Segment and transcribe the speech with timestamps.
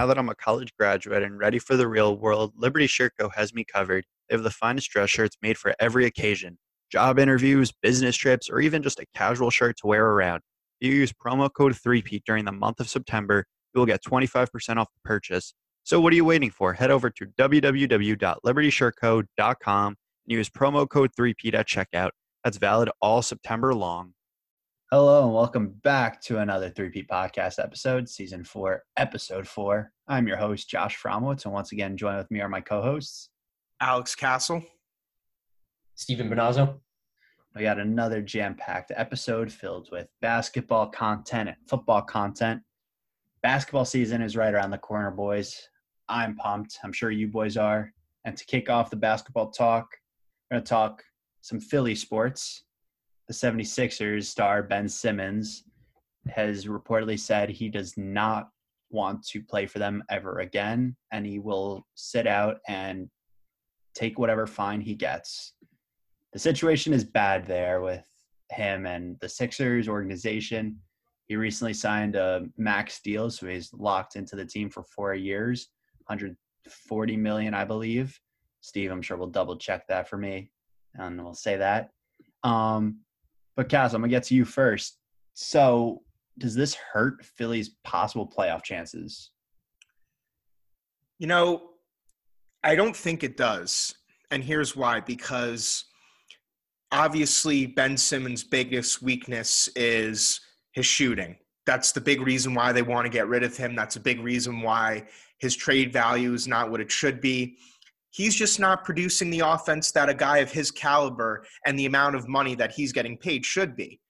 [0.00, 3.28] Now that I'm a college graduate and ready for the real world, Liberty Shirt Co.
[3.28, 4.06] has me covered.
[4.30, 6.56] They have the finest dress shirts made for every occasion
[6.90, 10.40] job interviews, business trips, or even just a casual shirt to wear around.
[10.80, 14.78] If you use promo code 3P during the month of September, you will get 25%
[14.78, 15.52] off the purchase.
[15.84, 16.72] So, what are you waiting for?
[16.72, 19.96] Head over to www.libertyshirtco.com and
[20.26, 22.12] use promo code 3P at checkout.
[22.42, 24.14] That's valid all September long.
[24.92, 29.92] Hello and welcome back to another 3P podcast episode, season four, episode four.
[30.08, 33.28] I'm your host, Josh Fromowitz, and once again, joined with me are my co-hosts.
[33.80, 34.60] Alex Castle.
[35.94, 36.80] Stephen Bonazzo.
[37.54, 42.60] We got another jam-packed episode filled with basketball content and football content.
[43.44, 45.68] Basketball season is right around the corner, boys.
[46.08, 46.80] I'm pumped.
[46.82, 47.92] I'm sure you boys are.
[48.24, 49.86] And to kick off the basketball talk,
[50.50, 51.04] we're going to talk
[51.42, 52.64] some Philly sports
[53.30, 55.62] the 76ers star Ben Simmons
[56.26, 58.48] has reportedly said he does not
[58.90, 63.08] want to play for them ever again and he will sit out and
[63.94, 65.52] take whatever fine he gets.
[66.32, 68.04] The situation is bad there with
[68.50, 70.80] him and the Sixers organization.
[71.28, 75.68] He recently signed a max deal, so he's locked into the team for four years,
[76.08, 78.18] 140 million, I believe.
[78.60, 80.50] Steve, I'm sure we'll double check that for me,
[80.94, 81.90] and we'll say that.
[82.42, 82.98] Um,
[83.56, 84.98] but Kaz, I'm gonna get to you first.
[85.34, 86.02] So,
[86.38, 89.30] does this hurt Philly's possible playoff chances?
[91.18, 91.70] You know,
[92.62, 93.94] I don't think it does.
[94.30, 95.84] And here's why because
[96.92, 100.40] obviously Ben Simmons' biggest weakness is
[100.72, 101.36] his shooting.
[101.66, 103.74] That's the big reason why they want to get rid of him.
[103.74, 105.06] That's a big reason why
[105.38, 107.56] his trade value is not what it should be
[108.10, 112.16] he's just not producing the offense that a guy of his caliber and the amount
[112.16, 114.00] of money that he's getting paid should be.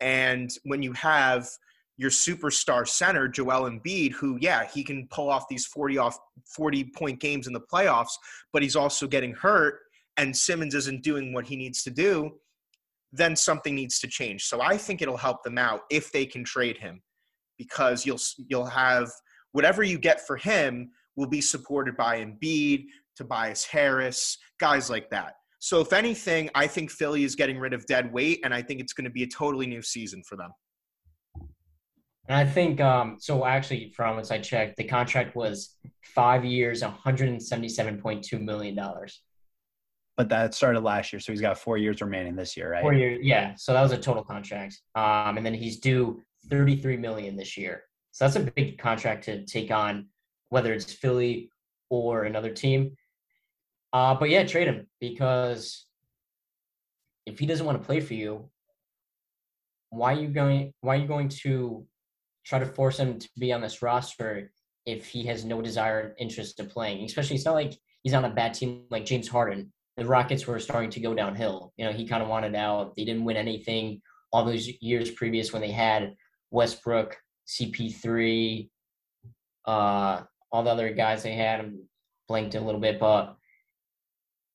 [0.00, 1.48] And when you have
[1.96, 6.18] your superstar center, Joel Embiid, who, yeah, he can pull off these 40 off
[6.54, 8.12] 40 point games in the playoffs,
[8.52, 9.80] but he's also getting hurt
[10.16, 12.32] and Simmons isn't doing what he needs to do,
[13.12, 14.44] then something needs to change.
[14.44, 17.02] So I think it'll help them out if they can trade him
[17.58, 19.10] because you'll you'll have
[19.52, 25.34] whatever you get for him will be supported by Embiid, Tobias Harris, guys like that.
[25.58, 28.80] So, if anything, I think Philly is getting rid of dead weight, and I think
[28.80, 30.50] it's going to be a totally new season for them.
[32.28, 33.44] And I think um, so.
[33.44, 38.24] Actually, from as I checked, the contract was five years, one hundred and seventy-seven point
[38.24, 39.22] two million dollars.
[40.16, 42.82] But that started last year, so he's got four years remaining this year, right?
[42.82, 43.54] Four years, yeah.
[43.56, 47.84] So that was a total contract, um, and then he's due thirty-three million this year.
[48.10, 50.08] So that's a big contract to take on,
[50.50, 51.50] whether it's Philly
[51.88, 52.96] or another team.
[53.92, 55.86] Uh, but yeah, trade him because
[57.26, 58.48] if he doesn't want to play for you,
[59.90, 60.72] why are you going?
[60.80, 61.86] Why are you going to
[62.46, 64.50] try to force him to be on this roster
[64.86, 67.04] if he has no desire and interest in playing?
[67.04, 69.72] Especially, it's not like he's on a bad team like James Harden.
[69.98, 71.72] The Rockets were starting to go downhill.
[71.76, 72.96] You know, he kind of wanted out.
[72.96, 74.00] They didn't win anything
[74.32, 76.14] all those years previous when they had
[76.50, 78.70] Westbrook, CP3,
[79.66, 81.60] uh, all the other guys they had.
[81.60, 81.84] I'm
[82.28, 83.36] blanked a little bit, but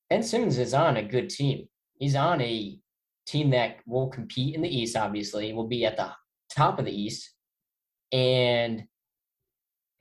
[0.10, 1.68] Ben Simmons is on a good team.
[2.00, 2.80] He's on a
[3.26, 6.12] team that will compete in the East, obviously, will be at the
[6.50, 7.34] top of the East.
[8.12, 8.86] And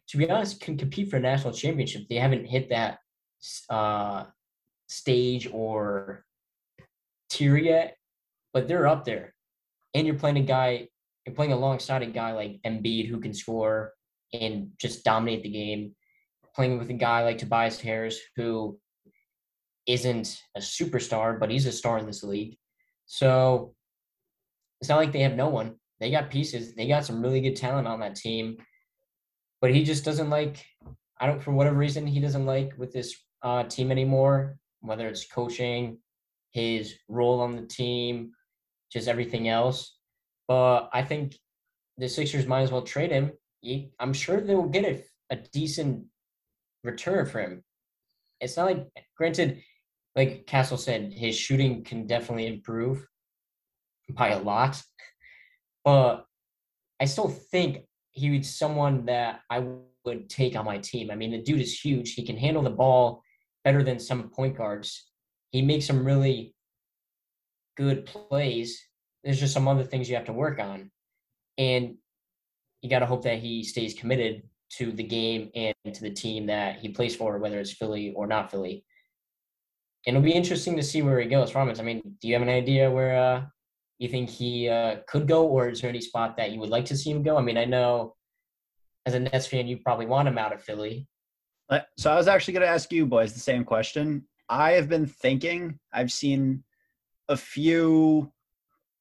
[0.09, 2.03] to be honest, can compete for a national championship.
[2.09, 2.99] They haven't hit that
[3.69, 4.25] uh,
[4.87, 6.25] stage or
[7.29, 7.97] tier yet,
[8.53, 9.35] but they're up there.
[9.95, 10.89] And you're playing a guy,
[11.27, 13.93] you're playing alongside a guy like Embiid who can score
[14.33, 15.97] and just dominate the game.
[16.55, 18.79] Playing with a guy like Tobias Harris who
[19.87, 22.57] isn't a superstar, but he's a star in this league.
[23.07, 23.75] So
[24.81, 25.77] it's not like they have no one.
[26.01, 26.75] They got pieces.
[26.75, 28.59] They got some really good talent on that team.
[29.61, 30.65] But he just doesn't like,
[31.21, 35.27] I don't, for whatever reason, he doesn't like with this uh, team anymore, whether it's
[35.27, 35.99] coaching,
[36.51, 38.33] his role on the team,
[38.93, 39.97] just everything else.
[40.49, 41.37] But I think
[41.97, 43.33] the Sixers might as well trade him.
[43.61, 46.05] He, I'm sure they will get a, a decent
[46.85, 47.65] return for him.
[48.41, 48.87] It's not like,
[49.17, 49.63] granted,
[50.17, 53.07] like Castle said, his shooting can definitely improve
[54.11, 54.83] by a lot.
[55.85, 56.25] But
[56.99, 59.67] I still think he he's someone that I
[60.07, 61.11] would take on my team.
[61.11, 62.15] I mean, the dude is huge.
[62.15, 63.23] He can handle the ball
[63.63, 65.11] better than some point guards.
[65.51, 66.55] He makes some really
[67.77, 68.83] good plays.
[69.23, 70.91] There's just some other things you have to work on.
[71.59, 71.97] And
[72.81, 74.45] you got to hope that he stays committed
[74.79, 78.27] to the game and to the team that he plays for, whether it's Philly or
[78.27, 78.86] not Philly.
[80.07, 81.69] It'll be interesting to see where he goes from.
[81.69, 83.45] I mean, do you have an idea where uh,
[83.99, 86.85] you think he uh, could go, or is there any spot that you would like
[86.87, 87.37] to see him go?
[87.37, 88.15] I mean, I know
[89.05, 91.07] as a Nets fan, you probably want him out of Philly.
[91.99, 94.25] So I was actually going to ask you boys the same question.
[94.49, 96.63] I have been thinking, I've seen
[97.29, 98.33] a few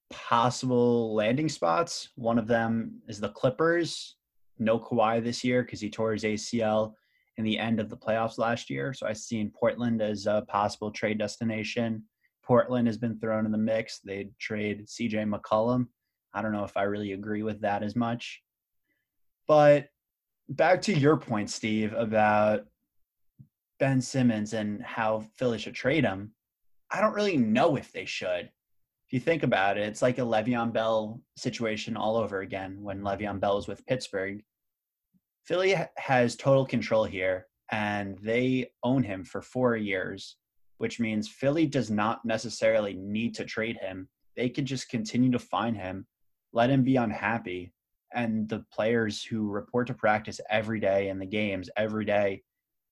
[0.09, 2.09] possible landing spots.
[2.15, 4.15] One of them is the Clippers.
[4.57, 6.93] No Kawhi this year because he tore his ACL
[7.37, 8.93] in the end of the playoffs last year.
[8.93, 12.03] So I've seen Portland as a possible trade destination.
[12.43, 13.99] Portland has been thrown in the mix.
[13.99, 15.87] They'd trade CJ McCollum.
[16.33, 18.41] I don't know if I really agree with that as much.
[19.47, 19.89] But
[20.49, 22.65] back to your point, Steve, about
[23.79, 26.31] Ben Simmons and how Philly should trade him.
[26.91, 28.49] I don't really know if they should.
[29.07, 33.01] If you think about it, it's like a Le'Veon Bell situation all over again when
[33.01, 34.43] Le'Veon Bell was with Pittsburgh.
[35.45, 40.37] Philly has total control here, and they own him for four years,
[40.77, 44.09] which means Philly does not necessarily need to trade him.
[44.35, 46.07] They could just continue to find him,
[46.51, 47.71] let him be unhappy,
[48.13, 52.41] and the players who report to practice every day in the games every day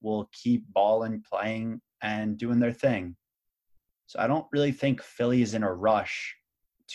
[0.01, 3.15] will keep balling, playing, and doing their thing.
[4.05, 6.35] So I don't really think Philly is in a rush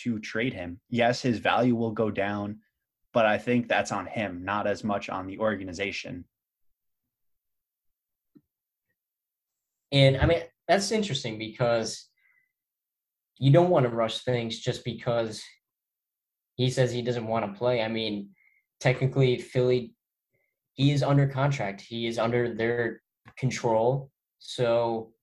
[0.03, 0.79] to trade him.
[0.89, 2.59] Yes, his value will go down,
[3.13, 6.25] but I think that's on him, not as much on the organization.
[9.91, 12.07] And I mean, that's interesting because
[13.39, 15.41] you don't want to rush things just because
[16.55, 17.81] he says he doesn't want to play.
[17.81, 18.29] I mean,
[18.79, 19.93] technically, Philly,
[20.73, 21.81] he is under contract.
[21.81, 23.01] He is under their
[23.37, 24.11] control.
[24.39, 25.13] So,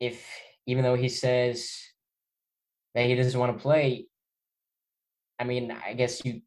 [0.00, 0.26] if
[0.66, 1.70] even though he says
[2.94, 4.06] that he doesn't want to play,
[5.38, 6.40] I mean, I guess you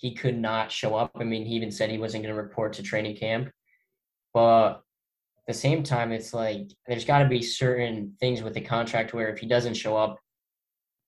[0.00, 1.12] he could not show up.
[1.20, 3.50] I mean, he even said he wasn't going to report to training camp.
[4.32, 8.62] But at the same time, it's like there's got to be certain things with the
[8.62, 10.18] contract where if he doesn't show up,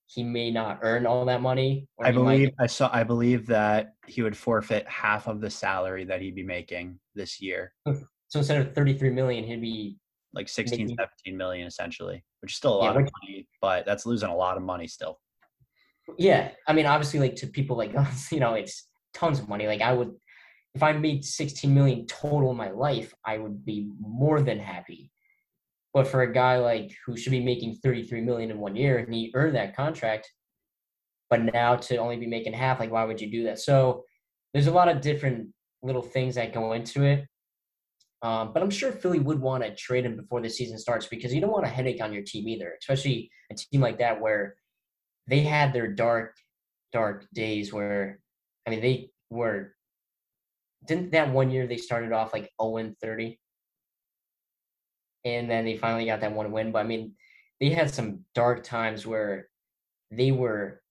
[0.05, 1.87] he may not earn all that money.
[1.99, 2.65] I believe might...
[2.65, 2.89] I saw.
[2.93, 7.41] I believe that he would forfeit half of the salary that he'd be making this
[7.41, 7.73] year.
[8.29, 9.95] So instead of 33 million, he'd be
[10.33, 10.97] like 16, making...
[10.97, 14.35] 17 million essentially, which is still a lot yeah, of money, but that's losing a
[14.35, 15.19] lot of money still.
[16.17, 19.67] Yeah, I mean, obviously, like to people like us, you know, it's tons of money.
[19.67, 20.11] Like I would,
[20.75, 25.11] if I made 16 million total in my life, I would be more than happy.
[25.93, 29.13] But for a guy like who should be making 33 million in one year and
[29.13, 30.31] he earned that contract,
[31.29, 33.59] but now to only be making half, like why would you do that?
[33.59, 34.03] So
[34.53, 35.49] there's a lot of different
[35.83, 37.27] little things that go into it.
[38.23, 41.33] Um, but I'm sure Philly would want to trade him before the season starts because
[41.33, 44.55] you don't want a headache on your team either, especially a team like that where
[45.27, 46.35] they had their dark,
[46.91, 48.19] dark days where,
[48.67, 49.73] I mean, they were,
[50.85, 53.39] didn't that one year they started off like 0 30?
[55.25, 56.71] and then they finally got that one win.
[56.71, 57.13] But I mean,
[57.59, 59.47] they had some dark times where
[60.11, 60.81] they were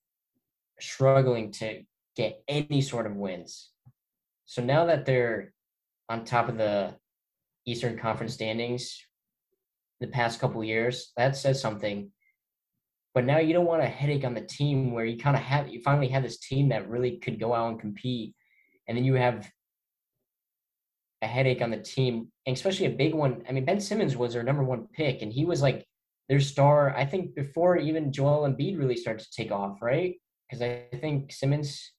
[0.79, 1.83] struggling to
[2.15, 3.71] get any sort of wins.
[4.45, 5.53] So now that they're
[6.09, 6.93] on top of the
[7.65, 9.01] Eastern Conference standings
[9.99, 12.11] the past couple years, that says something.
[13.13, 15.69] But now you don't want a headache on the team where you kind of have
[15.69, 18.33] you finally have this team that really could go out and compete,
[18.87, 19.49] and then you have
[21.21, 23.43] a headache on the team, and especially a big one.
[23.47, 25.85] I mean, Ben Simmons was their number one pick, and he was like
[26.27, 26.95] their star.
[26.95, 30.15] I think before even Joel Embiid really started to take off, right?
[30.49, 31.91] Because I think Simmons.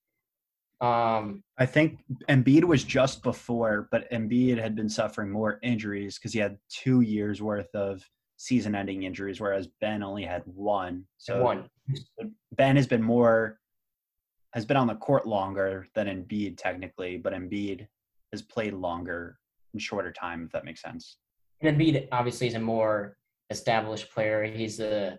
[0.80, 6.32] Um, I think Embiid was just before, but Embiid had been suffering more injuries because
[6.32, 8.04] he had two years worth of
[8.36, 11.04] season-ending injuries, whereas Ben only had one.
[11.18, 11.68] So one.
[12.52, 13.58] Ben has been more
[14.54, 17.88] has been on the court longer than Embiid technically, but Embiid
[18.32, 19.36] has played longer
[19.72, 21.16] in shorter time, if that makes sense.
[21.60, 23.16] And Embiid obviously is a more
[23.50, 24.44] established player.
[24.44, 25.18] He's the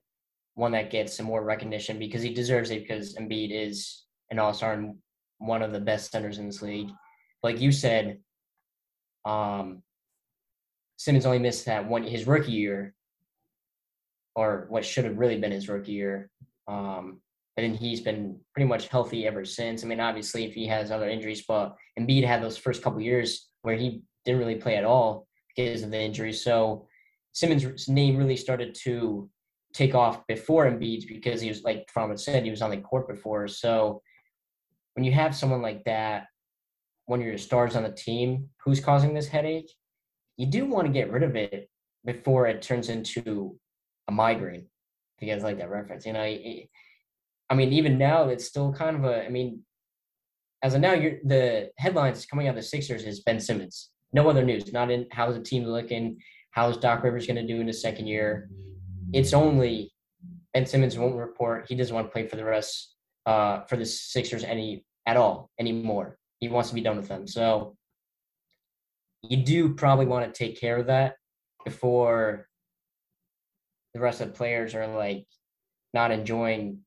[0.53, 4.73] one that gets some more recognition because he deserves it because Embiid is an all-star
[4.73, 4.95] and
[5.39, 6.89] one of the best centers in this league.
[7.43, 8.19] Like you said,
[9.25, 9.83] um,
[10.95, 12.94] Simmons only missed that one his rookie year,
[14.35, 16.29] or what should have really been his rookie year.
[16.67, 17.21] Um,
[17.57, 19.83] and he's been pretty much healthy ever since.
[19.83, 23.47] I mean, obviously, if he has other injuries, but Embiid had those first couple years
[23.61, 26.43] where he didn't really play at all because of the injuries.
[26.43, 26.87] So
[27.31, 29.29] Simmons' name really started to
[29.73, 33.07] take off before Embiid's because he was like From said, he was on the court
[33.07, 33.47] before.
[33.47, 34.01] So
[34.95, 36.27] when you have someone like that,
[37.05, 39.71] one of your stars on the team who's causing this headache,
[40.37, 41.69] you do want to get rid of it
[42.03, 43.57] before it turns into
[44.07, 44.67] a migraine.
[45.17, 46.69] If you guys like that reference, you know, it,
[47.49, 49.25] I mean, even now it's still kind of a.
[49.25, 49.61] I mean,
[50.63, 53.91] as of now, you're the headlines coming out of the Sixers is Ben Simmons.
[54.13, 54.71] No other news.
[54.73, 56.17] Not in how's the team looking.
[56.51, 58.49] How's Doc Rivers going to do in his second year?
[59.13, 59.93] It's only
[60.53, 61.65] Ben Simmons won't report.
[61.67, 62.95] He doesn't want to play for the rest
[63.25, 66.17] uh, for the Sixers any at all anymore.
[66.39, 67.27] He wants to be done with them.
[67.27, 67.75] So
[69.21, 71.15] you do probably want to take care of that
[71.63, 72.47] before
[73.95, 75.25] the rest of the players are like
[75.93, 76.79] not enjoying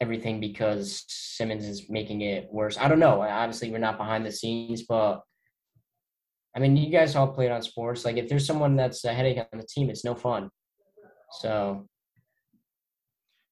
[0.00, 2.78] everything because Simmons is making it worse.
[2.78, 3.20] I don't know.
[3.20, 5.20] Obviously, we're not behind the scenes, but
[6.56, 8.06] I mean, you guys all played on sports.
[8.06, 10.48] Like, if there's someone that's a headache on the team, it's no fun.
[11.40, 11.86] So,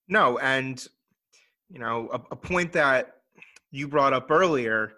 [0.08, 0.84] no, and
[1.68, 3.18] you know, a, a point that
[3.70, 4.94] you brought up earlier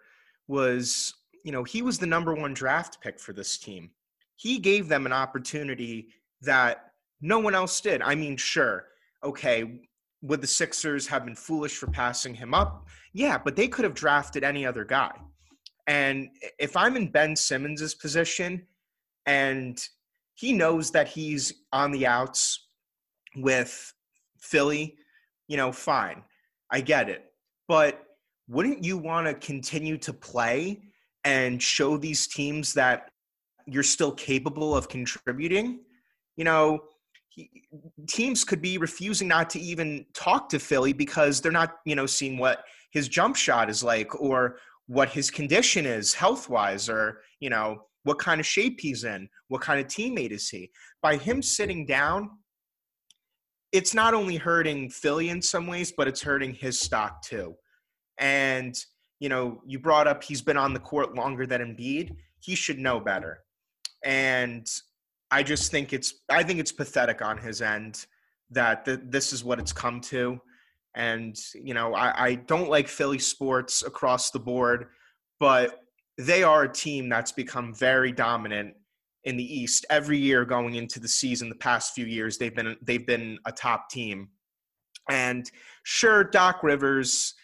[0.46, 1.12] was,
[1.44, 3.90] you know, he was the number one draft pick for this team.
[4.36, 6.91] He gave them an opportunity that
[7.22, 8.02] no one else did.
[8.02, 8.86] I mean, sure,
[9.24, 9.80] okay,
[10.20, 12.86] would the Sixers have been foolish for passing him up?
[13.12, 15.12] Yeah, but they could have drafted any other guy.
[15.86, 18.66] And if I'm in Ben Simmons's position
[19.26, 19.82] and
[20.34, 22.66] he knows that he's on the outs
[23.36, 23.92] with
[24.38, 24.96] Philly,
[25.48, 26.22] you know, fine.
[26.70, 27.32] I get it.
[27.68, 28.04] But
[28.48, 30.82] wouldn't you want to continue to play
[31.24, 33.10] and show these teams that
[33.66, 35.80] you're still capable of contributing?
[36.36, 36.84] You know,
[37.34, 37.50] he,
[38.06, 42.06] teams could be refusing not to even talk to Philly because they're not, you know,
[42.06, 47.20] seeing what his jump shot is like or what his condition is health wise or,
[47.40, 50.70] you know, what kind of shape he's in, what kind of teammate is he.
[51.00, 52.30] By him sitting down,
[53.70, 57.54] it's not only hurting Philly in some ways, but it's hurting his stock too.
[58.18, 58.74] And,
[59.20, 62.14] you know, you brought up he's been on the court longer than Embiid.
[62.40, 63.38] He should know better.
[64.04, 64.66] And
[65.32, 68.06] I just think it's I think it's pathetic on his end
[68.50, 70.40] that th- this is what it's come to.
[70.94, 74.88] And, you know, I, I don't like Philly sports across the board,
[75.40, 75.80] but
[76.18, 78.74] they are a team that's become very dominant
[79.24, 81.48] in the East every year going into the season.
[81.48, 84.28] The past few years, they've been they've been a top team.
[85.08, 85.50] And
[85.82, 87.34] sure, Doc Rivers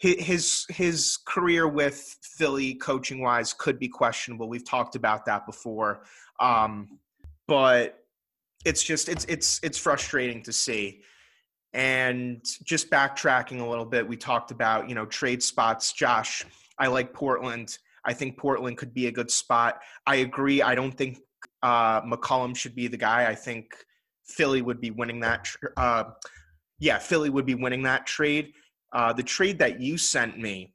[0.00, 4.48] his his career with Philly coaching wise could be questionable.
[4.48, 6.04] We've talked about that before,
[6.40, 6.98] um,
[7.50, 7.98] but
[8.64, 11.02] it's just it's it's it's frustrating to see.
[11.72, 15.92] And just backtracking a little bit, we talked about you know trade spots.
[15.92, 16.46] Josh,
[16.78, 17.76] I like Portland.
[18.04, 19.80] I think Portland could be a good spot.
[20.06, 20.62] I agree.
[20.62, 21.18] I don't think
[21.62, 23.28] uh, McCollum should be the guy.
[23.28, 23.74] I think
[24.26, 25.48] Philly would be winning that.
[25.76, 26.04] Uh,
[26.78, 28.52] yeah, Philly would be winning that trade
[28.92, 30.72] uh, the trade that you sent me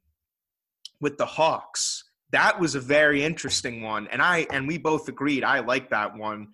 [1.00, 4.08] with the Hawks, that was a very interesting one.
[4.08, 6.48] And I and we both agreed I like that one.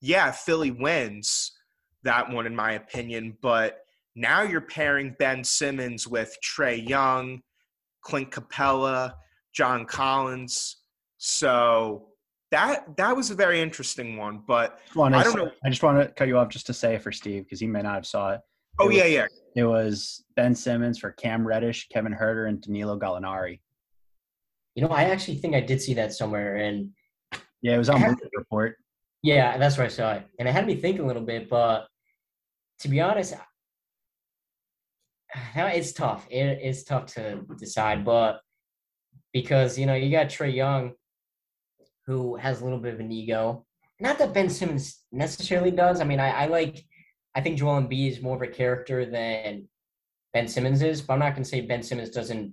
[0.00, 1.52] Yeah, Philly wins
[2.04, 3.80] that one in my opinion, but
[4.14, 7.42] now you're pairing Ben Simmons with Trae Young,
[8.02, 9.14] Clint Capela,
[9.52, 10.78] John Collins.
[11.18, 12.08] So
[12.50, 14.42] that that was a very interesting one.
[14.46, 15.50] But I don't say, know.
[15.64, 17.66] I just want to cut you off just to say it for Steve because he
[17.66, 18.40] may not have saw it.
[18.78, 19.26] Oh it yeah, was, yeah.
[19.56, 23.60] It was Ben Simmons for Cam Reddish, Kevin Huerter, and Danilo Gallinari.
[24.74, 26.90] You know, I actually think I did see that somewhere, and
[27.62, 28.76] yeah, it was on the Report.
[29.22, 31.48] Yeah, that's where I saw it, and it had me think a little bit.
[31.48, 31.86] But
[32.80, 33.34] to be honest,
[35.56, 36.26] it's tough.
[36.30, 38.40] It, it's tough to decide, but
[39.32, 40.92] because you know you got Trae Young,
[42.06, 43.64] who has a little bit of an ego.
[43.98, 46.00] Not that Ben Simmons necessarily does.
[46.00, 46.84] I mean, I, I like
[47.34, 49.68] I think Joel Embiid is more of a character than
[50.32, 52.52] Ben Simmons is, but I'm not going to say Ben Simmons doesn't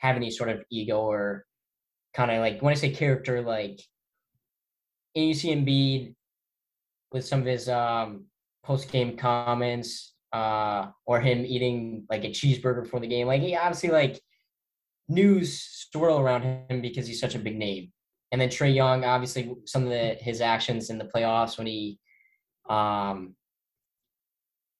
[0.00, 1.44] have any sort of ego or
[2.14, 3.80] kind of like when I say character, like
[5.24, 6.14] you see Embiid
[7.12, 8.24] with some of his um,
[8.64, 13.26] post game comments uh, or him eating like a cheeseburger before the game.
[13.26, 14.20] Like he obviously like
[15.08, 17.92] news swirl around him because he's such a big name.
[18.32, 21.98] And then Trae Young, obviously, some of the, his actions in the playoffs when he
[22.68, 23.36] um,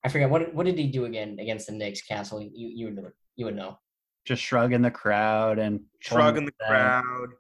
[0.04, 2.02] I forget what what did he do again against the Knicks?
[2.02, 3.78] Castle, you you would you would know.
[4.24, 7.30] Just shrugging the crowd and shrugging the crowd,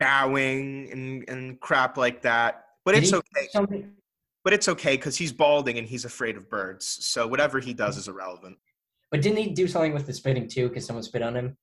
[0.00, 2.64] bowing and and crap like that.
[2.84, 3.84] But it's okay.
[4.44, 6.98] But it's okay because he's balding and he's afraid of birds.
[7.00, 8.00] So whatever he does hmm.
[8.00, 8.56] is irrelevant.
[9.10, 10.68] But didn't he do something with the spitting too?
[10.68, 11.56] Because someone spit on him.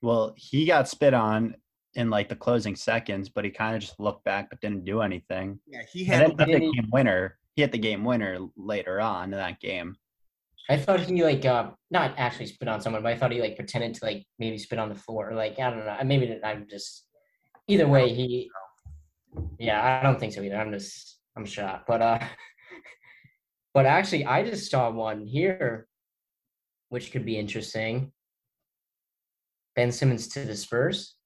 [0.00, 1.54] Well, he got spit on
[1.94, 5.02] in like the closing seconds, but he kind of just looked back but didn't do
[5.02, 5.60] anything.
[5.66, 9.60] Yeah, he had the game winner he hit the game winner later on in that
[9.60, 9.96] game.
[10.70, 13.56] I thought he like uh not actually spit on someone, but I thought he like
[13.56, 15.30] pretended to like maybe spit on the floor.
[15.30, 15.96] Or, like I don't know.
[16.04, 17.06] Maybe I'm just
[17.68, 18.50] either way he.
[19.58, 20.56] Yeah, I don't think so either.
[20.56, 22.18] I'm just I'm shocked, but uh,
[23.74, 25.88] but actually I just saw one here,
[26.90, 28.12] which could be interesting.
[29.74, 31.16] Ben Simmons to the Spurs.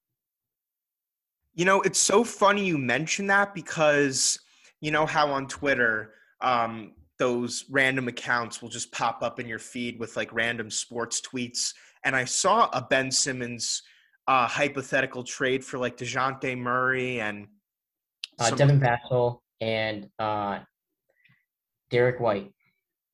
[1.55, 4.38] You know, it's so funny you mention that because
[4.81, 9.58] you know how on Twitter, um, those random accounts will just pop up in your
[9.58, 11.73] feed with like random sports tweets.
[12.04, 13.82] And I saw a Ben Simmons
[14.28, 17.46] uh, hypothetical trade for like DeJounte Murray and
[18.38, 20.61] uh, Devin Vassell and uh,
[21.90, 22.52] Derrick White.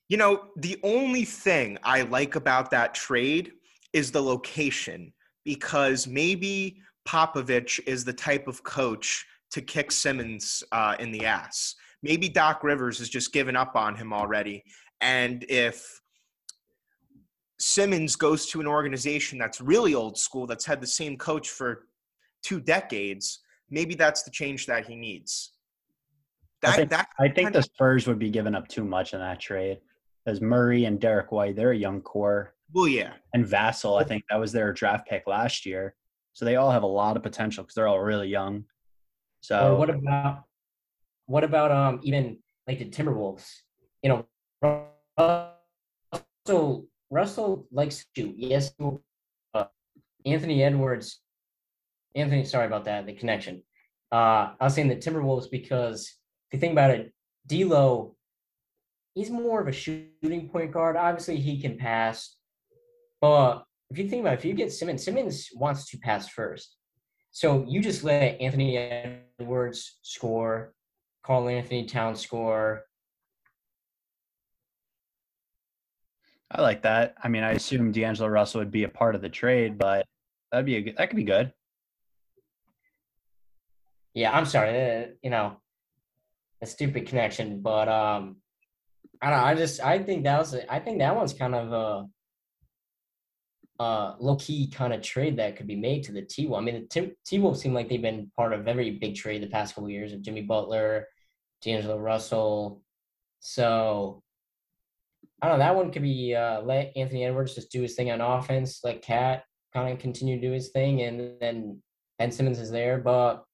[0.09, 3.52] You know, the only thing I like about that trade
[3.92, 5.12] is the location
[5.44, 11.75] because maybe Popovich is the type of coach to kick Simmons uh, in the ass.
[12.02, 14.64] Maybe Doc Rivers has just given up on him already.
[15.00, 16.00] And if
[17.59, 21.87] Simmons goes to an organization that's really old school, that's had the same coach for
[22.42, 23.40] two decades,
[23.71, 25.52] maybe that's the change that he needs.
[26.62, 29.21] That, I think, that I think the Spurs would be giving up too much in
[29.21, 29.78] that trade.
[30.26, 32.54] As Murray and Derrick White, they're a young core.
[32.73, 33.14] Well, yeah.
[33.35, 35.94] And Vassell, I think that was their draft pick last year.
[36.32, 38.64] So they all have a lot of potential because they're all really young.
[39.40, 40.44] So or what about
[41.33, 42.37] what about um even
[42.67, 43.47] like the Timberwolves?
[44.03, 44.87] You know,
[46.47, 48.35] Russell Russell likes to.
[48.37, 48.75] Yes,
[49.55, 49.65] uh,
[50.27, 51.21] Anthony Edwards.
[52.15, 53.07] Anthony, sorry about that.
[53.07, 53.62] The connection.
[54.12, 56.03] Uh, I was saying the Timberwolves because
[56.51, 57.15] if you think about it,
[57.47, 58.15] D'Lo,
[59.15, 60.97] he's more of a shooting point guard.
[60.99, 62.37] Obviously, he can pass,
[63.23, 66.77] but if you think about it, if you get Simmons, Simmons wants to pass first.
[67.31, 70.75] So you just let Anthony Edwards score,
[71.23, 72.85] Karl-Anthony Town score.
[76.50, 77.14] I like that.
[77.23, 80.07] I mean, I assume D'Angelo Russell would be a part of the trade, but
[80.50, 81.52] that'd be a that could be good.
[84.14, 84.69] Yeah, I'm sorry.
[84.71, 85.57] Uh, you know,
[86.61, 88.37] a stupid connection, but um,
[89.23, 89.45] I don't know.
[89.47, 92.06] I just I think that was I think that one's kind of a
[93.82, 96.62] uh, low key kind of trade that could be made to the T Wolves.
[96.62, 99.49] I mean, the T Wolves seem like they've been part of every big trade the
[99.49, 101.08] past couple years of Jimmy Butler,
[101.62, 102.82] D'Angelo Russell.
[103.40, 104.23] So
[105.40, 105.64] I don't know.
[105.64, 109.02] That one could be uh, let Anthony Edwards just do his thing on offense, let
[109.02, 111.82] KAT kind of continue to do his thing, and then
[112.18, 112.99] Ben Simmons is there.
[112.99, 113.45] But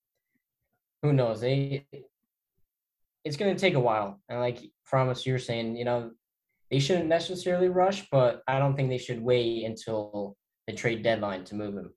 [1.03, 1.41] who knows?
[1.41, 1.87] They
[3.25, 4.21] it's going to take a while.
[4.29, 6.11] And like Promise, you're saying, you know,
[6.71, 11.45] they shouldn't necessarily rush, but I don't think they should wait until the trade deadline
[11.45, 11.93] to move him.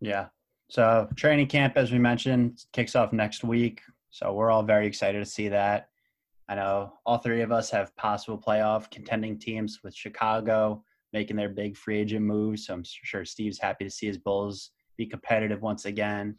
[0.00, 0.26] Yeah.
[0.70, 3.80] So training camp, as we mentioned, kicks off next week.
[4.10, 5.88] So we're all very excited to see that.
[6.48, 11.48] I know all three of us have possible playoff contending teams with Chicago making their
[11.48, 12.66] big free agent moves.
[12.66, 16.36] So I'm sure Steve's happy to see his Bulls be competitive once again.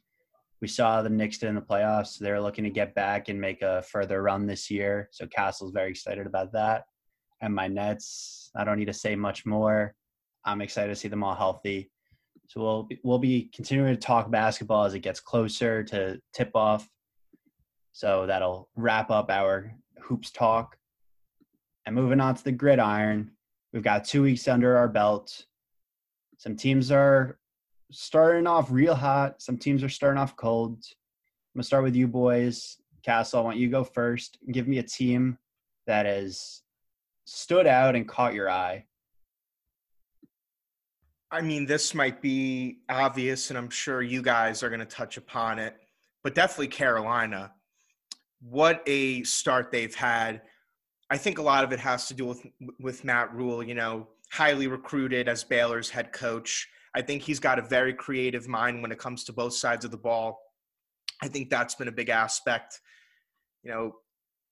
[0.62, 2.17] We saw the Knicks in the playoffs.
[2.17, 5.10] They're looking to get back and make a further run this year.
[5.12, 6.84] So Castle's very excited about that
[7.41, 8.52] and my Nets.
[8.56, 9.93] I don't need to say much more.
[10.45, 11.91] I'm excited to see them all healthy.
[12.48, 16.52] So we'll be, we'll be continuing to talk basketball as it gets closer to tip
[16.56, 16.88] off.
[17.93, 20.78] So that'll wrap up our hoops talk.
[21.86, 23.32] And moving on to the gridiron,
[23.74, 25.45] we've got two weeks under our belt.
[26.38, 27.38] Some teams are
[27.91, 29.41] starting off real hot.
[29.41, 30.71] Some teams are starting off cold.
[30.74, 32.78] I'm gonna start with you boys.
[33.04, 34.39] Castle, I want you to go first.
[34.52, 35.38] Give me a team
[35.88, 36.63] that is
[37.26, 38.86] stood out and caught your eye?
[41.32, 45.18] I mean, this might be obvious, and I'm sure you guys are going to touch
[45.18, 45.76] upon it,
[46.24, 47.52] but definitely Carolina.
[48.42, 50.44] What a start they've had.
[51.10, 52.46] I think a lot of it has to do with
[52.80, 56.68] with Matt Rhule, You know, highly recruited as Baylor's head coach.
[56.96, 59.92] I think he's got a very creative mind when it comes to both sides of
[59.92, 60.40] the ball.
[61.22, 62.80] I think that's been a big aspect.
[63.64, 63.96] You know,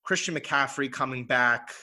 [0.04, 1.74] Christian McCaffrey coming back,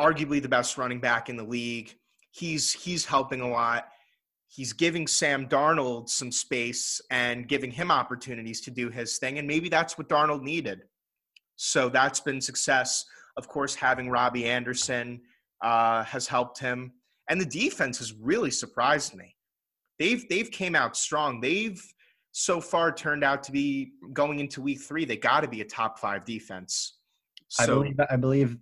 [0.00, 1.94] arguably the best running back in the league.
[2.30, 3.88] He's he's helping a lot.
[4.48, 9.48] He's giving Sam Darnold some space and giving him opportunities to do his thing, and
[9.48, 10.82] maybe that's what Darnold needed.
[11.56, 13.04] So that's been success.
[13.36, 15.20] Of course, having Robbie Anderson
[15.62, 16.92] uh, has helped him,
[17.28, 19.34] and the defense has really surprised me.
[19.98, 21.40] They've they've came out strong.
[21.40, 21.82] They've
[22.32, 25.06] so far turned out to be going into week three.
[25.06, 26.98] They got to be a top five defense.
[27.48, 28.56] So, I believe I believe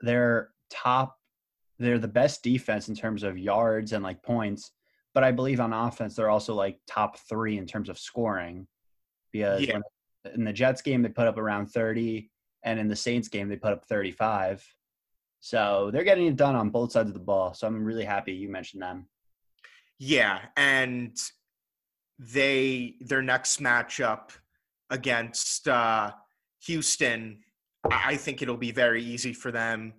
[0.00, 1.16] they're top
[1.78, 4.72] they're the best defense in terms of yards and like points
[5.14, 8.66] but i believe on offense they're also like top three in terms of scoring
[9.32, 9.78] because yeah.
[10.34, 12.30] in the jets game they put up around 30
[12.62, 14.64] and in the saints game they put up 35
[15.40, 17.54] So they're getting it done on both sides of the ball.
[17.54, 19.06] So I'm really happy you mentioned them.
[19.98, 21.16] Yeah, and
[22.18, 24.30] they their next matchup
[24.90, 26.12] against uh,
[26.64, 27.40] Houston,
[27.90, 29.94] I think it'll be very easy for them.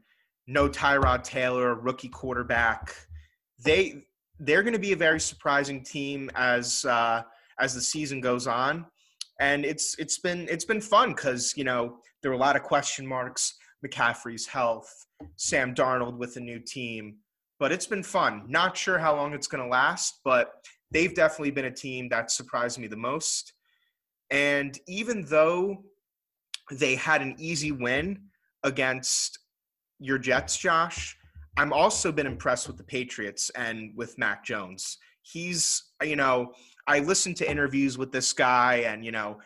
[0.48, 2.96] No Tyrod Taylor, rookie quarterback.
[3.64, 4.04] They
[4.40, 7.22] they're going to be a very surprising team as uh,
[7.60, 8.86] as the season goes on,
[9.40, 12.64] and it's it's been it's been fun because you know there were a lot of
[12.64, 13.58] question marks.
[13.86, 17.18] McCaffrey's health, Sam Darnold with a new team,
[17.60, 18.44] but it's been fun.
[18.48, 20.54] Not sure how long it's going to last, but
[20.92, 23.54] they've definitely been a team that surprised me the most.
[24.30, 25.84] And even though
[26.72, 28.20] they had an easy win
[28.64, 29.40] against
[30.02, 31.16] your Jets, Josh,
[31.58, 34.98] I'm also been impressed with the Patriots and with Mac Jones.
[35.22, 36.54] He's, you know,
[36.88, 39.38] I listened to interviews with this guy and, you know,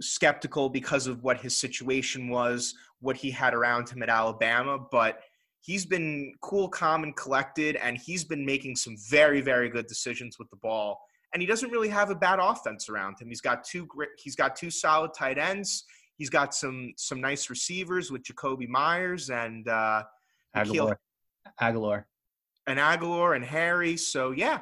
[0.00, 5.20] skeptical because of what his situation was, what he had around him at Alabama, but
[5.60, 10.38] he's been cool, calm, and collected, and he's been making some very, very good decisions
[10.38, 11.00] with the ball.
[11.32, 13.28] And he doesn't really have a bad offense around him.
[13.28, 15.84] He's got two great, he's got two solid tight ends.
[16.16, 20.02] He's got some some nice receivers with Jakobi Meyers and uh,
[20.56, 20.96] Agholor.
[21.60, 22.04] Agholor.
[22.66, 23.96] and Agholor and Harry.
[23.96, 24.60] So yeah,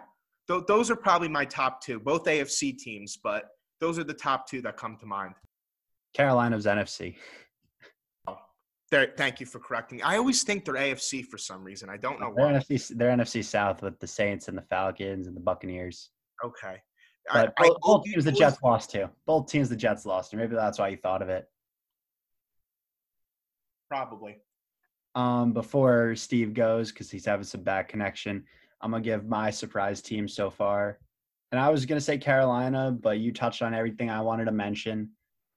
[0.48, 4.48] th- those are probably my top two, both AFC teams, but those are the top
[4.48, 5.34] two that come to mind.
[6.14, 7.16] Carolina's NFC.
[8.90, 10.02] There, thank you for correcting.
[10.02, 11.88] I always think they're AFC for some reason.
[11.88, 12.52] I don't know They're why.
[12.52, 12.88] NFC.
[12.94, 16.10] They're NFC South with the Saints and the Falcons and the Buccaneers.
[16.44, 16.76] Okay.
[17.32, 19.10] But I- I both, both told teams the Jets lost to.
[19.26, 20.36] Both teams the Jets lost to.
[20.36, 21.48] Maybe that's why you thought of it.
[23.88, 24.38] Probably.
[25.14, 28.44] Um, before Steve goes, because he's having some bad connection,
[28.80, 30.98] I'm gonna give my surprise team so far.
[31.52, 35.10] And I was gonna say Carolina, but you touched on everything I wanted to mention.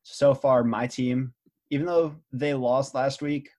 [0.04, 1.34] So far, my team,
[1.72, 3.50] even though they lost last week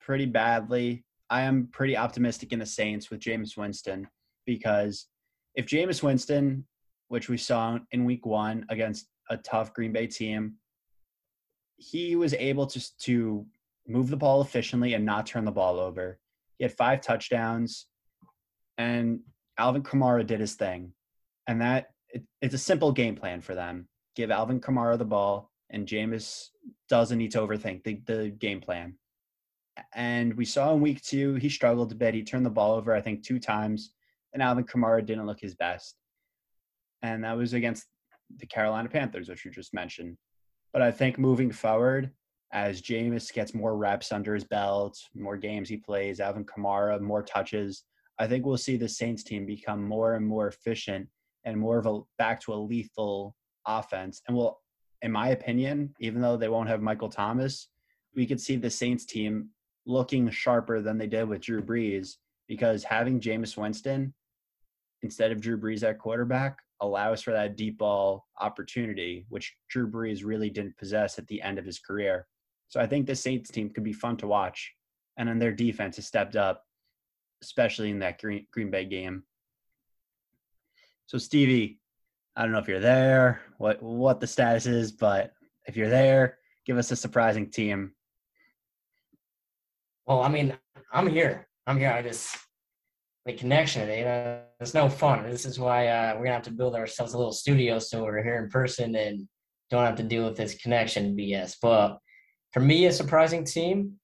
[0.00, 4.08] pretty badly, I am pretty optimistic in the Saints with Jameis Winston
[4.46, 5.06] because
[5.54, 6.66] if Jameis Winston,
[7.08, 10.54] which we saw in week one against a tough Green Bay team,
[11.76, 13.46] he was able to to
[13.86, 16.18] move the ball efficiently and not turn the ball over.
[16.58, 17.86] He had five touchdowns,
[18.76, 19.20] and
[19.58, 20.92] Alvin Kamara did his thing.
[21.46, 23.88] And that it, it's a simple game plan for them.
[24.16, 26.48] Give Alvin Kamara the ball, and Jameis
[26.88, 28.98] doesn't need to overthink the, the game plan.
[29.94, 32.14] And we saw in week two, he struggled a bit.
[32.14, 33.92] He turned the ball over, I think, two times,
[34.32, 35.97] and Alvin Kamara didn't look his best.
[37.02, 37.86] And that was against
[38.36, 40.16] the Carolina Panthers, which you just mentioned.
[40.72, 42.10] But I think moving forward,
[42.52, 47.22] as Jameis gets more reps under his belt, more games he plays, Alvin Kamara, more
[47.22, 47.84] touches,
[48.18, 51.08] I think we'll see the Saints team become more and more efficient
[51.44, 54.22] and more of a back to a lethal offense.
[54.26, 54.60] And will,
[55.02, 57.68] in my opinion, even though they won't have Michael Thomas,
[58.14, 59.50] we could see the Saints team
[59.86, 62.16] looking sharper than they did with Drew Brees
[62.48, 64.12] because having Jameis Winston
[65.02, 70.24] instead of Drew Brees at quarterback allows for that deep ball opportunity, which Drew Brees
[70.24, 72.26] really didn't possess at the end of his career.
[72.68, 74.72] So I think the Saints team could be fun to watch.
[75.16, 76.64] And then their defense has stepped up,
[77.42, 79.24] especially in that Green, Green Bay game.
[81.06, 81.80] So Stevie,
[82.36, 85.32] I don't know if you're there, what what the status is, but
[85.66, 87.92] if you're there, give us a surprising team.
[90.06, 90.56] Well, I mean,
[90.92, 91.48] I'm here.
[91.66, 91.90] I'm here.
[91.90, 92.36] I just
[93.28, 93.86] the connection.
[93.90, 95.28] You know, it's no fun.
[95.30, 98.22] This is why uh, we're gonna have to build ourselves a little studio so we're
[98.22, 99.28] here in person and
[99.70, 101.56] don't have to deal with this connection BS.
[101.60, 101.98] But
[102.54, 103.96] for me, a surprising team,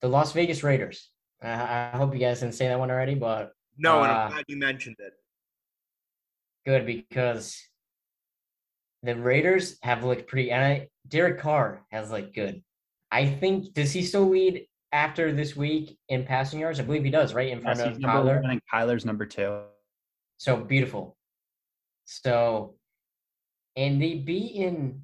[0.00, 1.10] the Las Vegas Raiders.
[1.42, 4.30] I, I hope you guys didn't say that one already, but No, and Uh, I'm
[4.32, 5.12] glad you mentioned it.
[6.64, 7.60] good because
[9.02, 10.50] the Raiders have looked pretty.
[10.50, 12.62] And I, Derek Carr has looked good.
[13.12, 16.78] I think does he still lead after this week in passing yards?
[16.80, 18.40] I believe he does, right in front Yes, of Kyler.
[18.40, 19.60] one, and Kyler's number two.
[20.38, 21.16] So beautiful.
[22.06, 22.76] So,
[23.76, 25.02] and they beat in.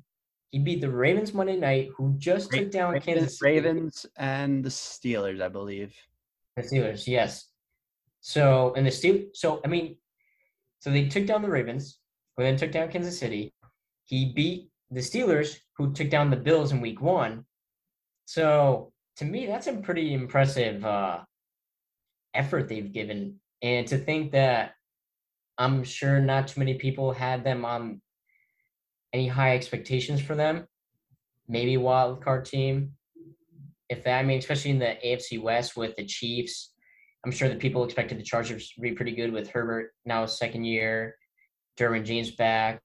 [0.53, 3.53] He beat the Ravens Monday night, who just took down Ravens, Kansas City.
[3.53, 5.94] Ravens and the Steelers, I believe.
[6.57, 7.48] The Steelers, yes.
[8.20, 9.26] So and the Steel.
[9.35, 9.96] So I mean,
[10.81, 11.98] so they took down the Ravens,
[12.37, 13.53] who then took down Kansas City.
[14.07, 17.44] He beat the Steelers, who took down the Bills in Week One.
[18.26, 21.18] So to me, that's a pretty impressive uh,
[22.33, 24.72] effort they've given, and to think that
[25.59, 28.00] I'm sure not too many people had them on
[29.12, 30.66] any high expectations for them.
[31.48, 32.92] Maybe wild card team,
[33.90, 36.72] if that, I mean, especially in the AFC West with the Chiefs,
[37.22, 40.64] I'm sure the people expected the Chargers to be pretty good with Herbert now second
[40.64, 41.14] year,
[41.78, 42.80] Derwin James back,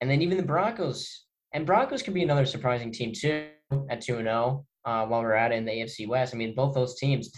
[0.00, 1.24] and then even the Broncos.
[1.52, 3.48] And Broncos could be another surprising team too
[3.90, 4.64] at two and zero.
[4.84, 6.34] Uh, while we're at it in the AFC West.
[6.34, 7.30] I mean, both those teams,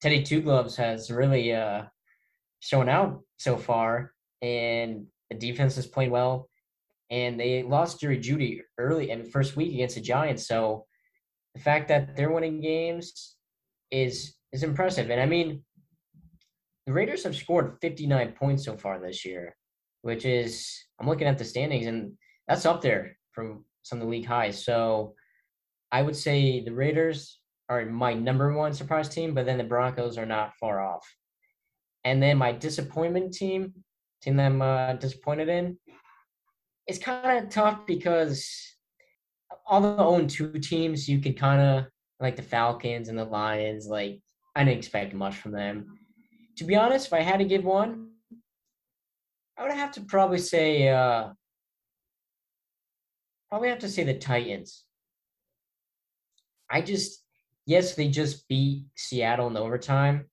[0.00, 1.82] Teddy Two Gloves has really uh,
[2.60, 6.48] shown out so far, and the defense has played well.
[7.10, 10.46] And they lost Jerry Jeudy early in the first week against the Giants.
[10.46, 10.86] So
[11.54, 13.36] the fact that they're winning games
[13.90, 15.10] is is impressive.
[15.10, 15.64] And I mean,
[16.86, 19.56] the Raiders have scored 59 points so far this year,
[20.02, 22.12] which is I'm looking at the standings and
[22.48, 24.64] that's up there from some of the league highs.
[24.64, 25.14] So
[25.92, 30.18] I would say the Raiders are my number one surprise team, but then the Broncos
[30.18, 31.06] are not far off.
[32.04, 33.72] And then my disappointment team,
[34.22, 35.78] team that I'm uh, disappointed in,
[36.86, 38.48] it's kind of tough because
[39.66, 41.86] all the own two teams, you could kind of
[42.20, 43.86] like the Falcons and the Lions.
[43.86, 44.20] Like
[44.54, 45.98] I didn't expect much from them.
[46.58, 48.10] To be honest, if I had to give one,
[49.58, 51.30] I would have to probably say, uh,
[53.50, 54.85] probably have to say the Titans.
[56.70, 57.22] I just,
[57.66, 60.26] yes, they just beat Seattle in overtime,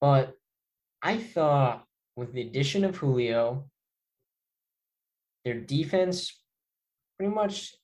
[0.00, 0.34] but
[1.02, 1.84] I thought
[2.16, 3.66] with the addition of Julio,
[5.44, 6.40] their defense
[7.18, 7.74] pretty much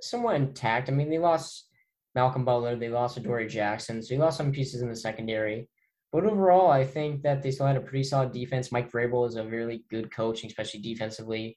[0.00, 0.88] somewhat intact.
[0.88, 1.68] I mean, they lost
[2.14, 5.68] Malcolm Butler, they lost Adoree Jackson, so they lost some pieces in the secondary.
[6.12, 8.70] But overall, I think that they still had a pretty solid defense.
[8.70, 11.56] Mike Vrabel is a really good coach, especially defensively.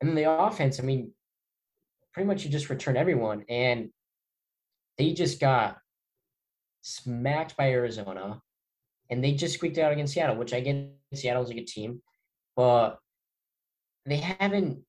[0.00, 1.12] And then the offense, I mean,
[2.12, 3.44] pretty much you just return everyone.
[3.48, 3.90] And
[5.00, 5.78] they just got
[6.82, 8.42] smacked by Arizona.
[9.08, 12.02] And they just squeaked out against Seattle, which I get Seattle's a good team.
[12.54, 12.98] But
[14.04, 14.84] they haven't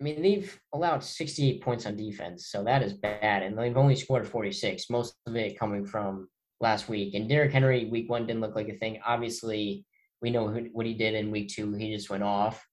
[0.00, 3.44] I mean, they've allowed 68 points on defense, so that is bad.
[3.44, 6.28] And they've only scored 46, most of it coming from
[6.60, 7.14] last week.
[7.14, 8.98] And Derrick Henry, week one, didn't look like a thing.
[9.06, 9.84] Obviously,
[10.20, 11.72] we know who, what he did in week two.
[11.74, 12.66] He just went off.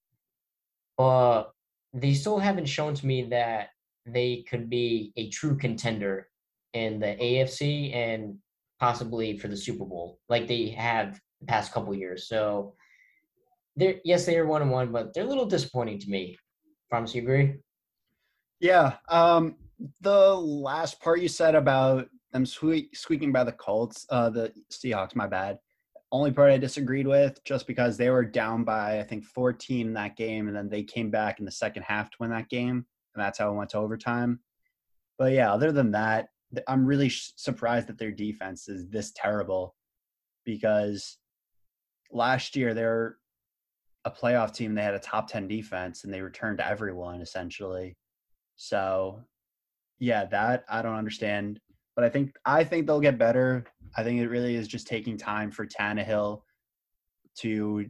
[0.98, 1.52] But
[1.92, 3.68] they still haven't shown to me that
[4.06, 6.29] they could be a true contender
[6.72, 8.36] in the AFC and
[8.78, 12.28] possibly for the Super Bowl, like they have the past couple years.
[12.28, 12.74] So,
[13.76, 16.36] they're yes, they are one and one, but they're a little disappointing to me.
[16.90, 17.54] Promise you agree?
[18.58, 18.94] Yeah.
[19.08, 19.56] Um,
[20.00, 25.26] the last part you said about them squeaking by the Colts, uh, the Seahawks, my
[25.26, 25.58] bad.
[26.12, 29.94] Only part I disagreed with, just because they were down by I think 14 in
[29.94, 32.84] that game, and then they came back in the second half to win that game,
[33.14, 34.40] and that's how it went to overtime.
[35.18, 36.28] But yeah, other than that,
[36.66, 39.74] I'm really sh- surprised that their defense is this terrible,
[40.44, 41.18] because
[42.12, 43.16] last year they're
[44.04, 44.74] a playoff team.
[44.74, 47.96] They had a top 10 defense and they returned to everyone essentially.
[48.56, 49.20] So,
[49.98, 51.60] yeah, that I don't understand.
[51.96, 53.64] But I think I think they'll get better.
[53.96, 56.42] I think it really is just taking time for Tannehill
[57.38, 57.86] to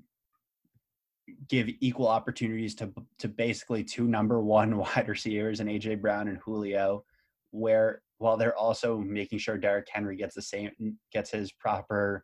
[1.48, 6.38] give equal opportunities to to basically two number one wide receivers and AJ Brown and
[6.38, 7.04] Julio,
[7.50, 10.70] where while they're also making sure Derrick Henry gets the same
[11.10, 12.22] gets his proper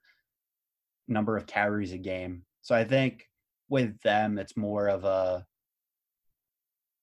[1.08, 2.42] number of carries a game.
[2.60, 3.24] So I think
[3.70, 5.46] with them, it's more of a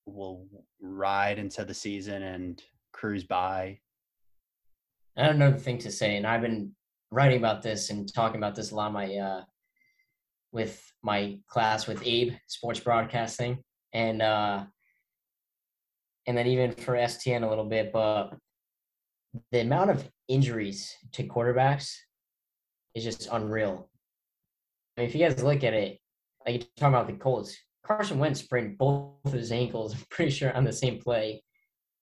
[0.05, 0.45] we'll
[0.79, 3.79] ride into the season and cruise by.
[5.17, 6.71] I have another thing to say, and I've been
[7.09, 8.93] writing about this and talking about this a lot.
[8.93, 9.41] My uh,
[10.51, 13.57] with my class with Abe, sports broadcasting,
[13.91, 14.65] and uh,
[16.27, 18.37] and then even for STN a little bit, but
[19.51, 21.95] the amount of injuries to quarterbacks
[22.95, 23.89] is just unreal.
[24.97, 25.99] I mean, if you guys look at it,
[26.45, 29.93] like you're talking about the Colts, Carson Wentz sprained both of his ankles.
[29.93, 31.43] I'm pretty sure on the same play.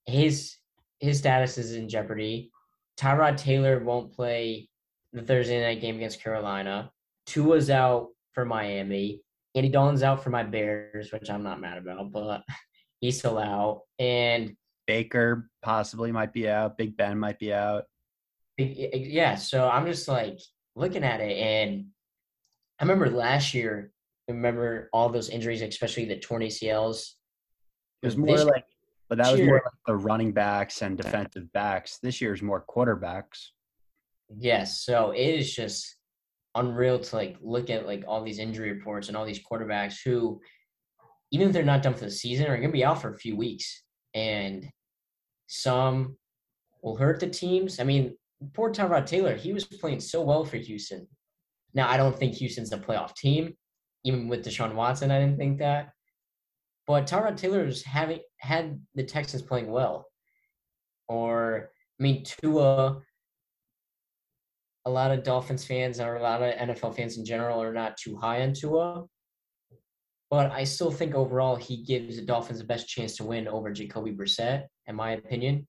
[0.05, 0.55] His
[0.99, 2.51] his status is in jeopardy.
[2.99, 4.69] Tyrod Taylor won't play
[5.13, 6.91] the Thursday night game against Carolina.
[7.25, 9.21] Tua's out for Miami.
[9.55, 12.43] Andy Dalton's out for my Bears, which I'm not mad about, but
[13.01, 13.81] he's still out.
[13.99, 14.55] And
[14.91, 16.77] Baker possibly might be out.
[16.77, 17.85] Big Ben might be out.
[18.57, 20.37] Yeah, so I'm just like
[20.75, 21.85] looking at it, and
[22.77, 23.93] I remember last year
[24.27, 27.11] remember all those injuries, especially the torn ACLs.
[28.03, 28.65] It was more this like,
[29.07, 31.99] but that was year, more like the running backs and defensive backs.
[32.03, 33.51] This year's more quarterbacks.
[34.37, 35.95] Yes, so it is just
[36.55, 40.41] unreal to like look at like all these injury reports and all these quarterbacks who,
[41.31, 43.17] even if they're not done for the season, are going to be out for a
[43.17, 44.69] few weeks, and
[45.51, 46.15] some
[46.81, 47.81] will hurt the teams.
[47.81, 48.15] I mean,
[48.53, 51.05] poor Tyrod Taylor, he was playing so well for Houston.
[51.73, 53.53] Now I don't think Houston's a playoff team,
[54.05, 55.89] even with Deshaun Watson, I didn't think that.
[56.87, 60.05] But Tyrod Taylor's having had the Texans playing well.
[61.09, 63.01] Or I mean Tua
[64.85, 67.97] a lot of Dolphins fans or a lot of NFL fans in general are not
[67.97, 69.05] too high on Tua.
[70.31, 73.69] But I still think overall he gives the Dolphins the best chance to win over
[73.71, 75.67] Jacoby Brissett, in my opinion.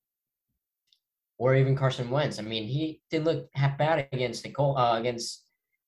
[1.38, 2.38] or even Carson Wentz.
[2.38, 5.44] I mean, he didn't look half bad against the Col- uh, against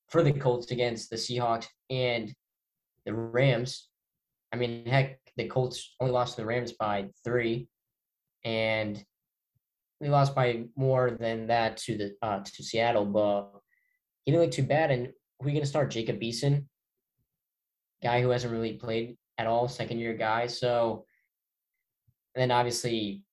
[0.09, 2.33] for the Colts against the Seahawks and
[3.05, 3.87] the Rams.
[4.51, 7.69] I mean, heck, the Colts only lost to the Rams by three,
[8.43, 9.01] and
[10.01, 13.05] they lost by more than that to the uh, to Seattle.
[13.05, 13.51] But
[14.25, 14.91] he didn't look too bad.
[14.91, 16.65] And we're gonna start Jacob Eason,
[18.05, 20.45] guy who hasn't really played at all, second year guy.
[20.45, 21.05] So,
[22.35, 23.23] and then obviously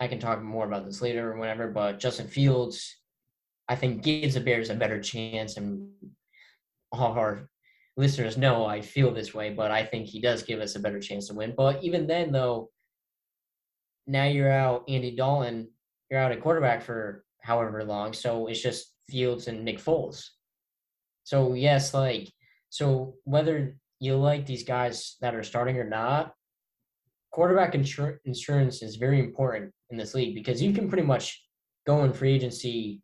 [0.00, 1.68] I can talk more about this later or whatever.
[1.68, 2.96] But Justin Fields,
[3.68, 5.88] I think gives the Bears a better chance, and
[6.90, 7.48] all of our
[7.96, 10.98] listeners know I feel this way, but I think he does give us a better
[10.98, 11.52] chance to win.
[11.54, 12.70] But even then, though,
[14.06, 15.68] now you're out Andy Dalton,
[16.10, 20.24] you're out at quarterback for however long, so it's just Fields and Nick Foles.
[21.24, 22.32] So yes, like
[22.70, 26.34] so whether you like these guys that are starting or not,
[27.30, 31.40] quarterback insur- insurance is very important in this league because you can pretty much
[31.86, 33.00] go in free agency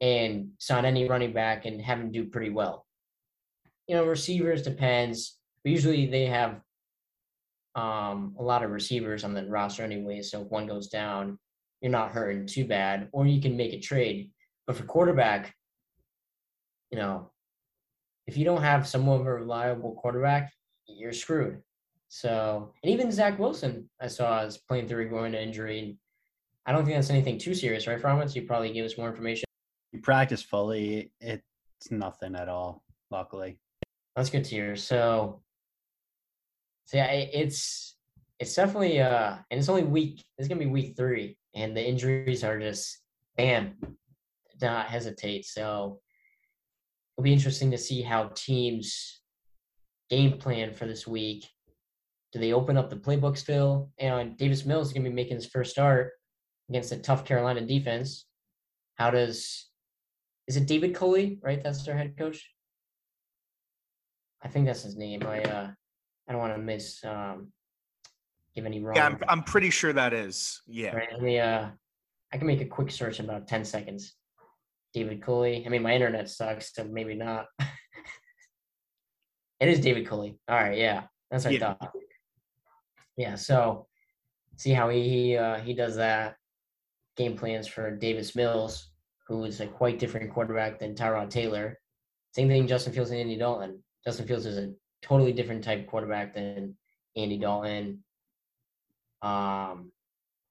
[0.00, 2.84] and sign any running back and have him do pretty well.
[3.86, 6.60] You know, receivers depends, but usually they have
[7.76, 10.20] um, a lot of receivers on the roster anyway.
[10.22, 11.38] So if one goes down,
[11.80, 14.32] you're not hurting too bad, or you can make a trade.
[14.66, 15.54] But for quarterback,
[16.90, 17.30] you know,
[18.26, 20.52] if you don't have somewhat of a reliable quarterback,
[20.86, 21.60] you're screwed.
[22.08, 25.98] So, and even Zach Wilson, I saw is playing through a groin injury.
[26.66, 28.34] I don't think that's anything too serious, right, Fromans?
[28.34, 29.44] You probably give us more information.
[29.92, 31.10] You practice fully.
[31.20, 31.42] It's
[31.90, 33.58] nothing at all, luckily.
[34.16, 34.76] That's good to hear.
[34.76, 35.42] So,
[36.86, 37.96] so yeah, it's
[38.38, 40.24] it's definitely uh, and it's only week.
[40.38, 43.00] It's gonna be week three, and the injuries are just
[43.36, 45.46] bam, do not hesitate.
[45.46, 46.00] So
[47.16, 49.20] it'll be interesting to see how teams
[50.10, 51.46] game plan for this week.
[52.32, 53.90] Do they open up the playbook still?
[53.98, 56.12] And Davis Mills is going to be making his first start
[56.68, 58.26] against a tough Carolina defense.
[58.96, 59.70] How does
[60.46, 61.62] is it David Culley, right?
[61.62, 62.44] That's their head coach.
[64.42, 65.22] I think that's his name.
[65.26, 65.70] I uh,
[66.28, 67.52] I don't want to miss um,
[68.54, 68.96] give any wrong.
[68.96, 70.60] Yeah, I'm, I'm pretty sure that is.
[70.66, 70.94] Yeah.
[70.94, 71.08] Right.
[71.12, 71.68] Let me, uh,
[72.32, 74.14] I can make a quick search in about ten seconds.
[74.94, 75.64] David Culley.
[75.66, 77.46] I mean, my internet sucks, so maybe not.
[79.60, 80.38] it is David Culley.
[80.48, 81.58] All right, yeah, that's what yeah.
[81.58, 81.92] I thought.
[83.16, 83.86] Yeah, so
[84.56, 86.36] see how he he, uh, he does that.
[87.16, 88.90] Game plans for Davis Mills,
[89.28, 91.78] who is a quite different quarterback than Tyrod Taylor.
[92.34, 93.82] Same thing, Justin Fields and Andy Dalton.
[94.04, 96.76] Justin Fields is a totally different type of quarterback than
[97.16, 98.04] Andy Dalton.
[99.22, 99.92] Um,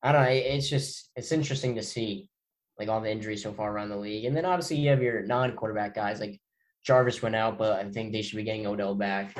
[0.01, 0.29] I don't know.
[0.29, 2.29] It's just it's interesting to see
[2.83, 4.25] like all the injuries so far around the league.
[4.25, 6.39] And then obviously you have your non-quarterback guys like
[6.85, 9.37] Jarvis went out, but I think they should be getting Odell back.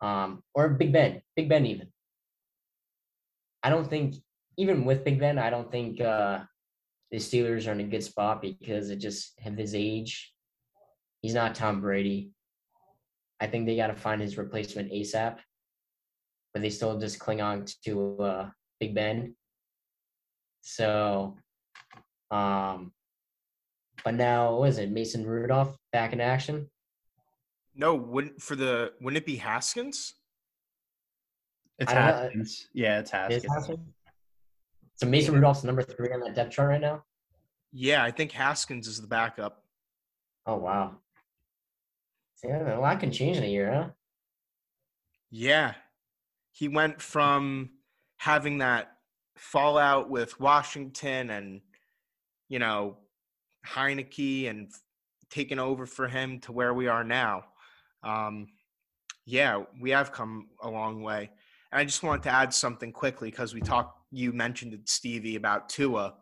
[0.00, 1.88] Um, or Big Ben, Big Ben even.
[3.62, 4.14] I don't think
[4.56, 6.40] even with Big Ben, I don't think uh,
[7.10, 10.32] the Steelers are in a good spot because it just have his age.
[11.20, 12.30] He's not Tom Brady.
[13.40, 15.36] I think they got to find his replacement ASAP,
[16.54, 19.34] but they still just cling on to uh, Big Ben.
[20.62, 21.36] So
[22.30, 22.92] um,
[24.04, 24.90] but now, what is it?
[24.90, 26.68] Mason Rudolph back in action?
[27.74, 30.14] No, wouldn't for the wouldn't it be Haskins?
[31.78, 32.68] It's Haskins.
[32.74, 32.82] Know.
[32.82, 33.46] Yeah, it's Haskins.
[33.52, 33.78] Haskins.
[34.96, 37.04] So Mason Rudolph's number three on that depth chart right now.
[37.72, 39.62] Yeah, I think Haskins is the backup.
[40.46, 40.96] Oh wow!
[42.44, 43.88] Yeah, a lot can change in a year, huh?
[45.30, 45.74] Yeah,
[46.52, 47.70] he went from
[48.16, 48.92] having that
[49.36, 51.60] fallout with Washington and
[52.50, 52.98] you know,
[53.66, 54.70] Heinicke and
[55.30, 57.44] taking over for him to where we are now.
[58.02, 58.48] Um,
[59.24, 61.30] yeah, we have come a long way.
[61.72, 65.36] And I just wanted to add something quickly because we talked, you mentioned it, Stevie,
[65.36, 66.14] about Tua.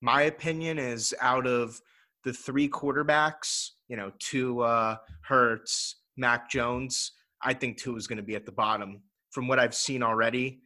[0.00, 1.80] My opinion is out of
[2.22, 8.22] the three quarterbacks, you know, Tua, Hurts, Mac Jones, I think Tua is going to
[8.22, 9.02] be at the bottom.
[9.32, 10.60] From what I've seen already,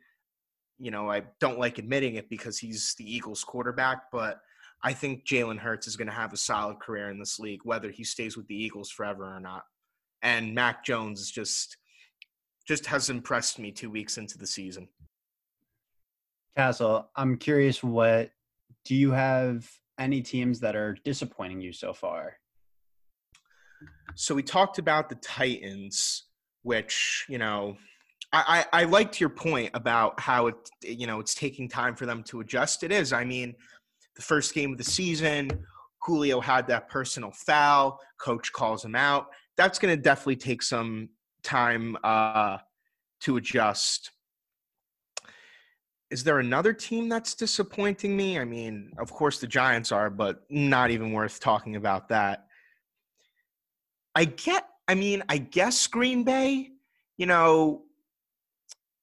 [0.78, 4.40] you know, I don't like admitting it because he's the Eagles quarterback, but
[4.82, 7.90] I think Jalen Hurts is going to have a solid career in this league, whether
[7.90, 9.64] he stays with the Eagles forever or not.
[10.22, 11.76] And Mac Jones just
[12.66, 14.88] just has impressed me two weeks into the season.
[16.56, 18.30] Castle, I'm curious what
[18.84, 19.66] do you have
[19.98, 22.36] any teams that are disappointing you so far?
[24.14, 26.24] So we talked about the Titans,
[26.62, 27.76] which, you know,
[28.32, 32.06] I, I, I liked your point about how it you know it's taking time for
[32.06, 32.82] them to adjust.
[32.82, 33.12] It is.
[33.12, 33.54] I mean,
[34.18, 35.48] the first game of the season.
[36.02, 38.00] Julio had that personal foul.
[38.20, 39.28] Coach calls him out.
[39.56, 41.08] That's going to definitely take some
[41.42, 42.58] time uh,
[43.20, 44.10] to adjust.
[46.10, 48.38] is there another team that's disappointing me?
[48.38, 52.46] I mean, of course the Giants are, but not even worth talking about that.
[54.14, 56.70] I get, I mean, I guess Green Bay,
[57.18, 57.82] you know,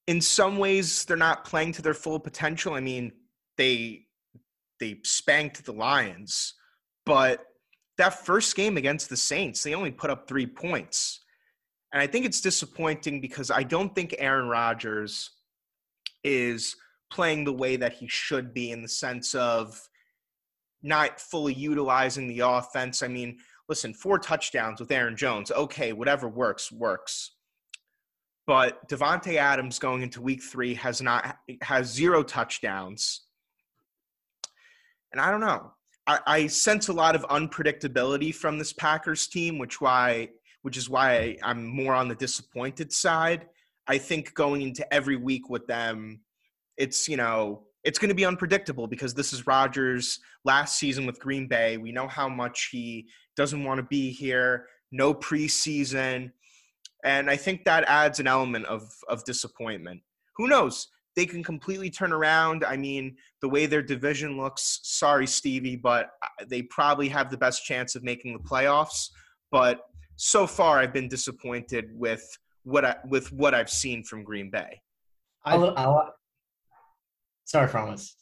[0.07, 2.73] in some ways they're not playing to their full potential.
[2.73, 3.11] I mean,
[3.57, 4.04] they
[4.79, 6.53] they spanked the Lions,
[7.05, 7.45] but
[7.97, 11.21] that first game against the Saints, they only put up 3 points.
[11.93, 15.29] And I think it's disappointing because I don't think Aaron Rodgers
[16.23, 16.75] is
[17.09, 19.79] playing the way that he should be in the sense of
[20.83, 23.01] not fully utilizing the offense.
[23.01, 23.37] I mean,
[23.69, 25.51] listen, four touchdowns with Aaron Jones.
[25.51, 27.31] Okay, whatever works, works.
[28.45, 33.24] But Davante Adams going into week three has not has zero touchdowns.
[35.15, 35.71] And I don't know.
[36.07, 40.27] I, I sense a lot of unpredictability from this Packers team, which why
[40.63, 43.47] which is why I'm more on the disappointed side.
[43.87, 46.19] I think going into every week with them,
[46.75, 51.21] it's you know it's going to be unpredictable because this is Rodgers' last season with
[51.21, 51.77] Green Bay.
[51.77, 53.07] We know how much he
[53.37, 54.65] doesn't want to be here.
[54.91, 56.33] No preseason,
[57.05, 60.01] and I think that adds an element of of disappointment.
[60.35, 60.89] Who knows?
[61.15, 62.65] They can completely turn around.
[62.65, 64.79] I mean, the way their division looks.
[64.83, 69.09] Sorry, Stevie, but uh, they probably have the best chance of making the playoffs.
[69.51, 69.81] But
[70.17, 72.25] so far, I've been disappointed with
[72.63, 74.81] what I with what I've seen from Green Bay.
[75.45, 76.13] I'll, I'll,
[77.45, 78.15] sorry, promise.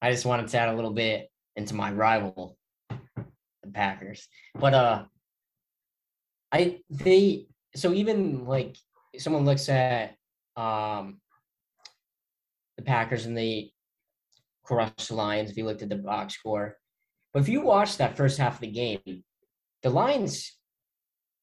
[0.00, 2.56] I just wanted to add a little bit into my rival,
[2.90, 4.26] the Packers.
[4.54, 5.04] But uh,
[6.50, 8.76] I they so even like
[9.18, 10.16] someone looks at
[10.56, 11.20] um
[12.76, 13.72] the Packers and they
[14.64, 15.50] crushed the Lions.
[15.50, 16.76] If you looked at the box score,
[17.32, 19.24] but if you watch that first half of the game,
[19.82, 20.56] the Lions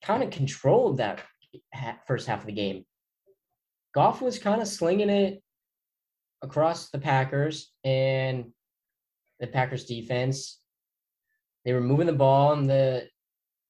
[0.03, 1.21] kind of controlled that
[2.07, 2.85] first half of the game.
[3.93, 5.43] Goff was kind of slinging it
[6.41, 8.51] across the Packers and
[9.39, 10.59] the Packers defense.
[11.65, 13.07] They were moving the ball, and the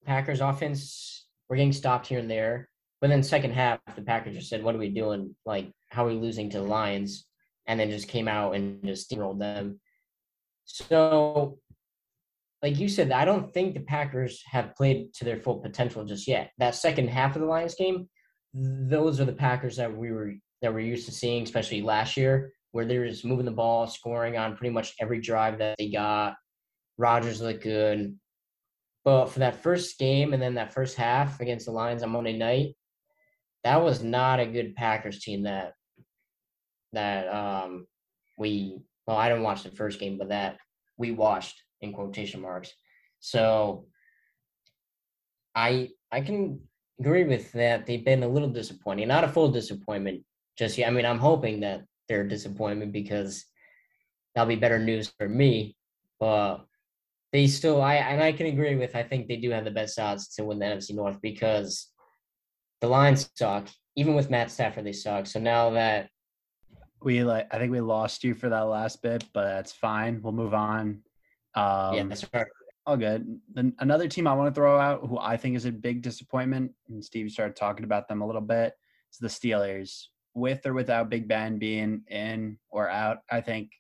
[0.06, 2.70] Packers offense were getting stopped here and there.
[3.02, 5.36] But then second half, the Packers just said, "What are we doing?
[5.46, 7.28] Like, how are we losing to the Lions?"
[7.68, 9.80] And then just came out and just steamrolled them.
[10.66, 11.60] So,
[12.62, 16.28] like you said, I don't think the Packers have played to their full potential just
[16.28, 16.52] yet.
[16.58, 18.10] That second half of the Lions game,
[18.54, 22.54] those are the Packers that we were that we're used to seeing, especially last year,
[22.72, 26.36] where they're just moving the ball, scoring on pretty much every drive that they got.
[26.98, 28.16] Rodgers looked good.
[29.04, 32.38] But for that first game and then that first half against the Lions on Monday
[32.38, 32.76] night,
[33.64, 35.74] that was not a good Packers team that
[36.94, 37.88] that um
[38.38, 40.58] we well, I didn't watch the first game, but that
[40.98, 42.72] we watched in quotation marks.
[43.20, 43.88] So
[45.56, 46.60] I I can
[47.00, 47.86] agree with that.
[47.86, 49.08] They've been a little disappointing.
[49.08, 50.24] Not a full disappointment
[50.58, 50.88] just yet.
[50.88, 53.46] I mean, I'm hoping that their disappointment because
[54.36, 55.76] that'll be better news for me.
[56.20, 56.66] But
[57.32, 58.96] they still, I and I can agree with.
[58.96, 61.88] I think they do have the best odds to win the NFC North because
[62.82, 63.68] the Lions suck.
[63.96, 65.26] Even with Matt Stafford, they suck.
[65.26, 66.10] So now that
[67.02, 70.22] we like, I think we lost you for that last bit, but that's fine.
[70.22, 71.02] We'll move on.
[71.56, 72.46] Um, yeah, that's right.
[72.86, 73.40] All good.
[73.54, 76.72] Then another team I want to throw out, who I think is a big disappointment,
[76.90, 78.74] and Steve started talking about them a little bit,
[79.12, 83.72] is the Steelers with or without Big Ben being in or out, I think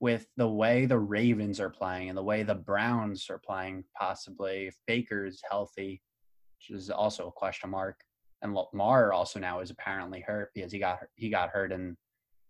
[0.00, 4.68] with the way the Ravens are playing and the way the Browns are playing, possibly
[4.68, 6.00] if Baker's healthy,
[6.56, 8.00] which is also a question mark,
[8.42, 11.96] and Lamar also now is apparently hurt because he got he got hurt in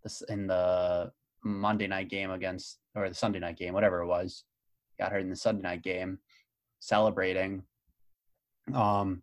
[0.02, 1.12] this in the
[1.44, 4.44] Monday night game against or the Sunday night game, whatever it was,
[4.98, 6.18] got hurt in the Sunday night game,
[6.80, 7.62] celebrating.
[8.74, 9.22] Um,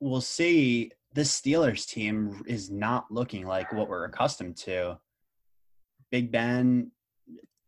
[0.00, 4.98] we'll see this Steelers team is not looking like what we're accustomed to.
[6.10, 6.90] Big Ben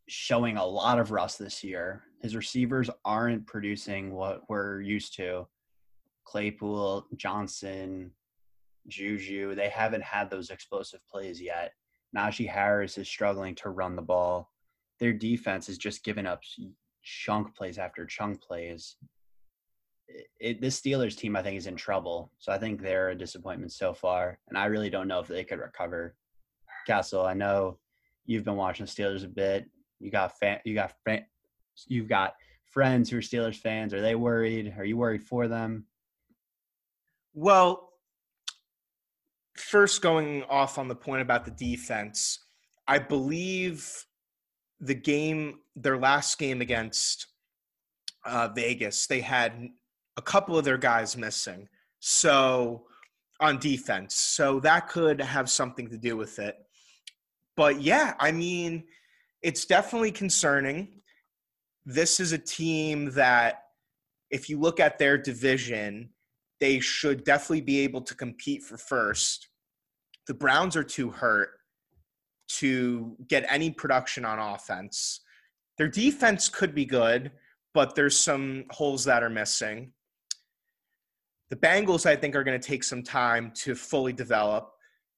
[0.09, 2.03] showing a lot of rust this year.
[2.23, 5.47] His receivers aren't producing what we're used to.
[6.25, 8.11] Claypool, Johnson,
[8.89, 11.73] Juju, they haven't had those explosive plays yet.
[12.17, 14.51] Najee Harris is struggling to run the ball.
[14.99, 16.41] Their defense is just giving up
[17.03, 18.97] chunk plays after chunk plays
[20.41, 22.33] it, this Steelers team, I think, is in trouble.
[22.39, 25.45] So I think they're a disappointment so far, and I really don't know if they
[25.45, 26.15] could recover.
[26.87, 27.79] Castle, I know
[28.25, 29.67] you've been watching the Steelers a bit.
[30.01, 31.25] You got fan, you got fan,
[31.87, 32.35] you've got
[32.67, 33.93] friends who are Steelers fans.
[33.93, 34.75] Are they worried?
[34.79, 35.87] Are you worried for them?
[37.35, 37.88] Well,
[39.59, 42.45] first going off on the point about the defense,
[42.87, 44.05] I believe
[44.81, 47.27] the game, their last game against
[48.25, 49.69] uh, Vegas, they had
[50.17, 51.69] a couple of their guys missing.
[52.01, 52.85] So
[53.41, 54.15] on defense.
[54.15, 56.57] So that could have something to do with it.
[57.57, 58.85] But yeah, I mean,
[59.43, 60.89] it's definitely concerning.
[61.85, 63.63] This is a team that,
[64.31, 66.11] if you look at their division,
[66.61, 69.48] they should definitely be able to compete for first.
[70.29, 71.51] The Browns are too hurt
[72.49, 75.21] to get any production on offense.
[75.79, 77.33] Their defense could be good,
[77.73, 79.93] but there's some holes that are missing.
[81.51, 84.71] The Bengals, I think, are going to take some time to fully develop.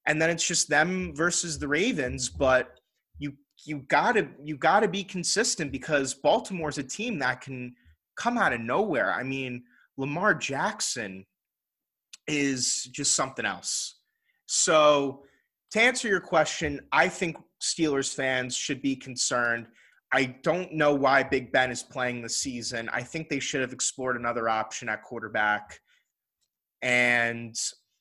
[0.06, 2.28] And then it's just them versus the Ravens.
[2.28, 2.78] But
[3.18, 3.34] you
[3.64, 7.74] you gotta you gotta be consistent because Baltimore's a team that can
[8.16, 9.12] come out of nowhere.
[9.12, 9.64] I mean,
[9.96, 11.26] Lamar Jackson
[12.26, 13.99] is just something else.
[14.52, 15.22] So
[15.70, 19.68] to answer your question, I think Steelers fans should be concerned.
[20.12, 22.88] I don't know why Big Ben is playing the season.
[22.92, 25.78] I think they should have explored another option at quarterback
[26.82, 27.54] and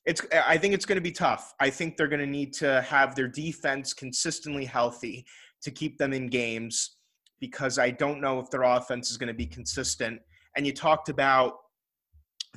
[0.06, 1.54] it's I think it's going to be tough.
[1.60, 5.28] I think they're going to need to have their defense consistently healthy
[5.62, 6.95] to keep them in games
[7.39, 10.20] because I don't know if their offense is going to be consistent.
[10.58, 11.58] And you talked about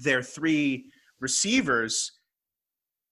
[0.00, 0.86] their three
[1.20, 2.12] receivers.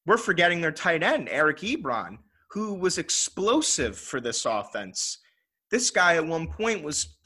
[0.07, 2.19] We're forgetting their tight end, Eric Ebron,
[2.51, 5.19] who was explosive for this offense.
[5.71, 7.17] This guy at one point was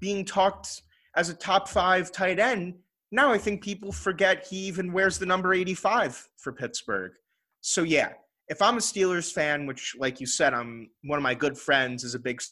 [0.00, 0.82] being talked
[1.16, 2.74] as a top five tight end
[3.14, 7.12] now I think people forget he even wears the number 85 for Pittsburgh.
[7.60, 8.10] So yeah,
[8.48, 12.02] if I'm a Steelers fan, which like you said, I'm one of my good friends
[12.02, 12.42] is a big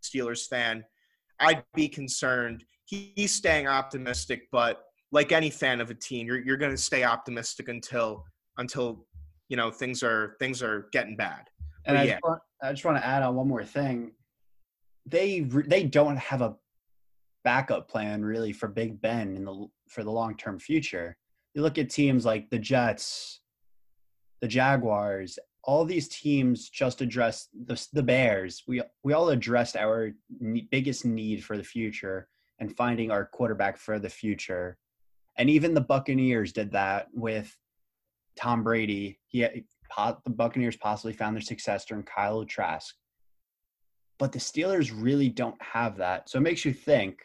[0.00, 0.84] Steelers fan,
[1.40, 2.64] I'd be concerned.
[2.84, 7.02] He's staying optimistic, but like any fan of a team, you're you're going to stay
[7.02, 8.24] optimistic until
[8.58, 9.04] until
[9.52, 11.50] you know things are things are getting bad.
[11.84, 12.12] And I, yeah.
[12.12, 14.12] just want, I just want to add on one more thing.
[15.04, 16.54] They they don't have a
[17.44, 21.18] backup plan really for Big Ben in the for the long term future.
[21.52, 23.42] You look at teams like the Jets,
[24.40, 28.62] the Jaguars, all these teams just addressed the, the Bears.
[28.66, 30.12] We we all addressed our
[30.70, 32.26] biggest need for the future
[32.58, 34.78] and finding our quarterback for the future.
[35.36, 37.54] And even the Buccaneers did that with
[38.36, 39.18] Tom Brady.
[39.28, 39.62] He had,
[40.24, 42.94] the Buccaneers possibly found their successor in Kyle Trask.
[44.18, 46.28] But the Steelers really don't have that.
[46.28, 47.18] So it makes you think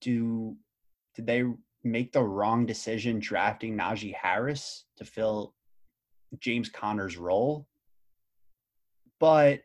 [0.00, 0.56] do
[1.14, 1.44] did they
[1.84, 5.54] make the wrong decision drafting Najee Harris to fill
[6.38, 7.66] James Conner's role?
[9.18, 9.62] But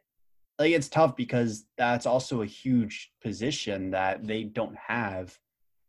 [0.60, 5.38] like it's tough because that's also a huge position that they don't have.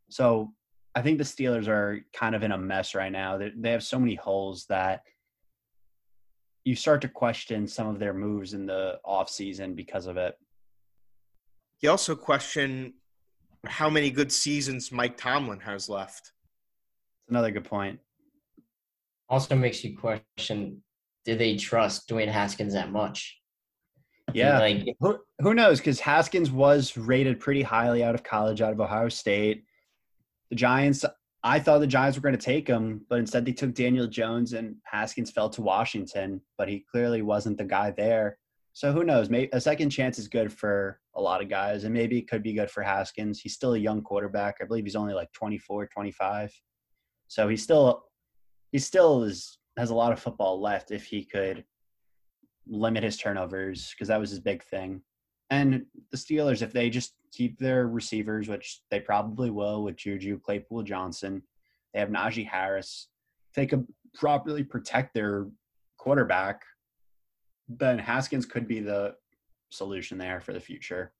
[0.08, 0.52] So
[0.94, 3.38] I think the Steelers are kind of in a mess right now.
[3.38, 5.02] They, they have so many holes that
[6.64, 10.36] you start to question some of their moves in the offseason because of it.
[11.80, 12.94] You also question
[13.66, 16.32] how many good seasons Mike Tomlin has left.
[17.22, 17.98] It's Another good point.
[19.28, 20.82] Also makes you question:
[21.24, 23.38] Do they trust Dwayne Haskins that much?
[24.34, 25.78] Yeah, like who, who knows?
[25.78, 29.64] Because Haskins was rated pretty highly out of college, out of Ohio State.
[30.52, 31.02] The Giants,
[31.42, 34.52] I thought the Giants were going to take him, but instead they took Daniel Jones,
[34.52, 36.42] and Haskins fell to Washington.
[36.58, 38.36] But he clearly wasn't the guy there.
[38.74, 39.30] So who knows?
[39.30, 42.42] Maybe a second chance is good for a lot of guys, and maybe it could
[42.42, 43.40] be good for Haskins.
[43.40, 44.56] He's still a young quarterback.
[44.60, 46.52] I believe he's only like 24, 25.
[47.28, 48.04] So he's still
[48.72, 51.64] he still is has a lot of football left if he could
[52.66, 55.00] limit his turnovers because that was his big thing.
[55.52, 60.40] And the Steelers, if they just keep their receivers, which they probably will with Juju,
[60.40, 61.42] Claypool, Johnson,
[61.92, 63.08] they have Najee Harris.
[63.50, 65.48] If they could properly protect their
[65.98, 66.62] quarterback,
[67.68, 69.14] then Haskins could be the
[69.68, 71.12] solution there for the future.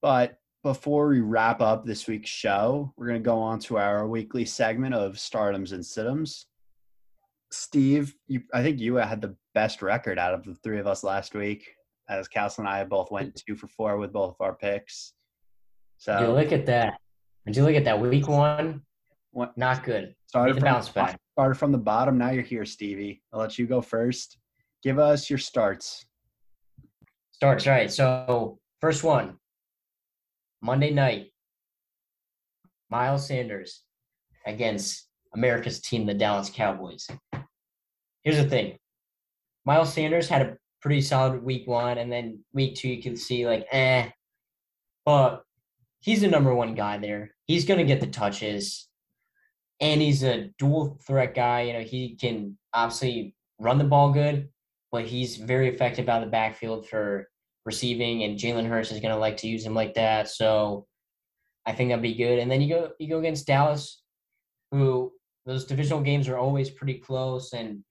[0.00, 4.06] But before we wrap up this week's show, we're going to go on to our
[4.06, 6.44] weekly segment of stardoms and situms.
[7.50, 11.02] Steve, you, I think you had the best record out of the three of us
[11.02, 11.74] last week,
[12.08, 15.12] as Castle and I both went two for four with both of our picks.
[15.98, 16.94] So you look at that.
[17.46, 18.82] Did you look at that week one?
[19.32, 19.56] What?
[19.56, 20.14] Not good.
[20.26, 21.18] Started from, bounce back.
[21.32, 22.18] Started from the bottom.
[22.18, 23.22] Now you're here, Stevie.
[23.32, 24.38] I'll let you go first.
[24.82, 26.06] Give us your starts.
[27.32, 27.90] Starts right.
[27.90, 29.36] So first one,
[30.60, 31.32] Monday night,
[32.90, 33.84] Miles Sanders
[34.46, 37.06] against America's team, the Dallas Cowboys.
[38.24, 38.76] Here's the thing.
[39.64, 43.46] Miles Sanders had a pretty solid week one, and then week two you can see
[43.46, 44.08] like eh.
[45.04, 45.42] But
[46.00, 47.34] he's the number one guy there.
[47.46, 48.88] He's gonna get the touches.
[49.80, 51.62] And he's a dual threat guy.
[51.62, 54.48] You know, he can obviously run the ball good,
[54.90, 57.28] but he's very effective out of the backfield for
[57.64, 60.28] receiving, and Jalen Hurts is going to like to use him like that.
[60.28, 60.86] So
[61.66, 62.38] I think that'd be good.
[62.38, 64.02] And then you go you go against Dallas,
[64.70, 65.12] who
[65.46, 67.84] those divisional games are always pretty close, and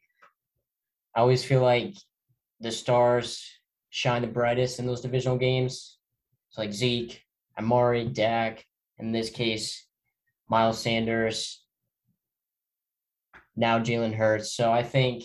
[1.16, 1.94] I always feel like
[2.60, 3.43] the stars
[3.89, 5.97] shine the brightest in those divisional games.
[6.49, 7.22] It's like Zeke,
[7.58, 8.66] Amari, Dak,
[8.97, 9.86] in this case,
[10.49, 11.64] Miles Sanders,
[13.55, 14.53] now Jalen Hurts.
[14.53, 15.24] So I think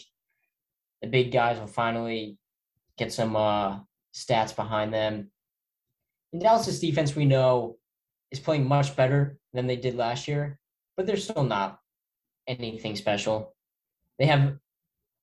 [1.00, 2.38] the big guys will finally
[2.98, 3.80] get some uh,
[4.14, 5.30] stats behind them.
[6.32, 7.76] And Dallas' defense, we know,
[8.30, 10.58] is playing much better than they did last year,
[10.96, 11.78] but they're still not
[12.46, 13.54] anything special.
[14.18, 14.56] They have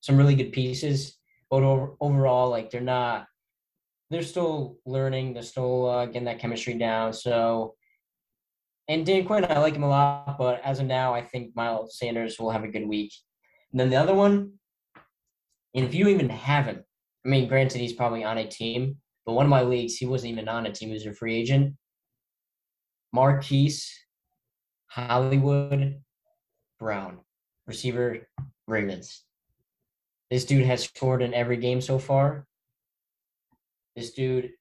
[0.01, 1.18] some really good pieces,
[1.50, 1.64] but
[2.00, 3.26] overall, like they're not.
[4.10, 5.34] They're still learning.
[5.34, 7.14] They're still uh, getting that chemistry down.
[7.14, 7.76] So,
[8.88, 11.97] and Dan Quinn, I like him a lot, but as of now, I think Miles
[12.00, 13.14] Sanders will have a good week.
[13.72, 14.54] And then the other one,
[15.76, 16.82] and if you even haven't,
[17.26, 20.32] I mean, granted, he's probably on a team, but one of my leagues, he wasn't
[20.32, 20.89] even on a team.
[20.89, 21.76] He was a free agent.
[23.14, 23.91] Marquise
[24.88, 26.02] Hollywood
[26.80, 27.20] Brown,
[27.68, 28.28] receiver,
[28.68, 29.24] Ravens.
[30.30, 32.45] This dude has scored in every game so far.
[33.95, 34.51] This dude,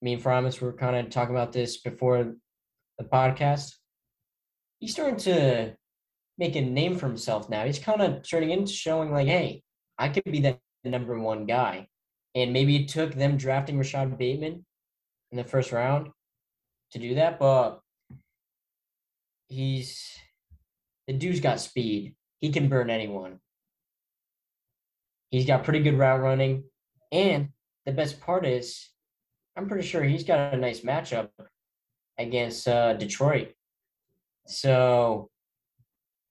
[0.00, 2.34] me and Framus were kind of talking about this before
[2.98, 3.74] the podcast.
[4.78, 5.74] He's starting to
[6.38, 7.64] make a name for himself now.
[7.64, 9.62] He's kind of turning into showing like, hey,
[9.98, 11.88] I could be that number one guy.
[12.34, 14.64] And maybe it took them drafting Rashod Bateman
[15.32, 16.10] in the first round
[16.92, 17.80] to do that, but
[19.48, 20.16] he's
[21.06, 22.14] the dude's got speed.
[22.40, 23.40] He can burn anyone.
[25.30, 26.64] He's got pretty good route running.
[27.12, 27.48] And
[27.86, 28.88] the best part is,
[29.56, 31.30] I'm pretty sure he's got a nice matchup
[32.18, 33.52] against uh, Detroit.
[34.46, 35.30] So,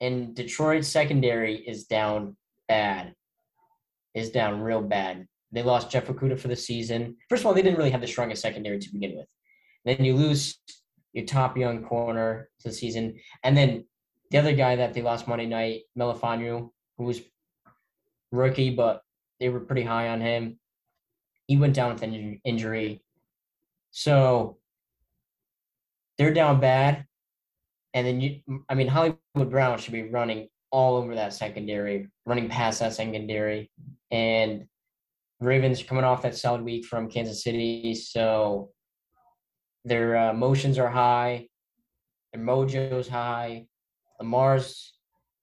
[0.02, 2.36] and Detroit's secondary is down
[2.68, 3.14] bad,
[4.14, 5.28] is down real bad.
[5.52, 7.18] They lost Jeff Okudah for the season.
[7.30, 9.28] First of all, they didn't really have the strongest secondary to begin with.
[9.86, 10.60] Then you lose
[11.14, 13.18] your top young corner to the season.
[13.44, 13.86] And then
[14.32, 17.22] the other guy that they lost Monday night, Melifonwu, who was
[18.32, 19.02] rookie, but
[19.40, 20.60] they were pretty high on him.
[21.48, 23.02] He went down with an injury.
[23.92, 24.58] So
[26.18, 27.06] they're down bad.
[27.94, 32.50] And then you, I mean, Hollywood Brown should be running all over that secondary, running
[32.50, 33.72] past that secondary.
[34.12, 34.68] And
[35.40, 37.96] Ravens coming off that solid week from Kansas City.
[37.96, 38.72] So
[39.86, 41.48] their uh, motions are high,
[42.34, 43.68] their mojo's high.
[44.20, 44.97] Lamar's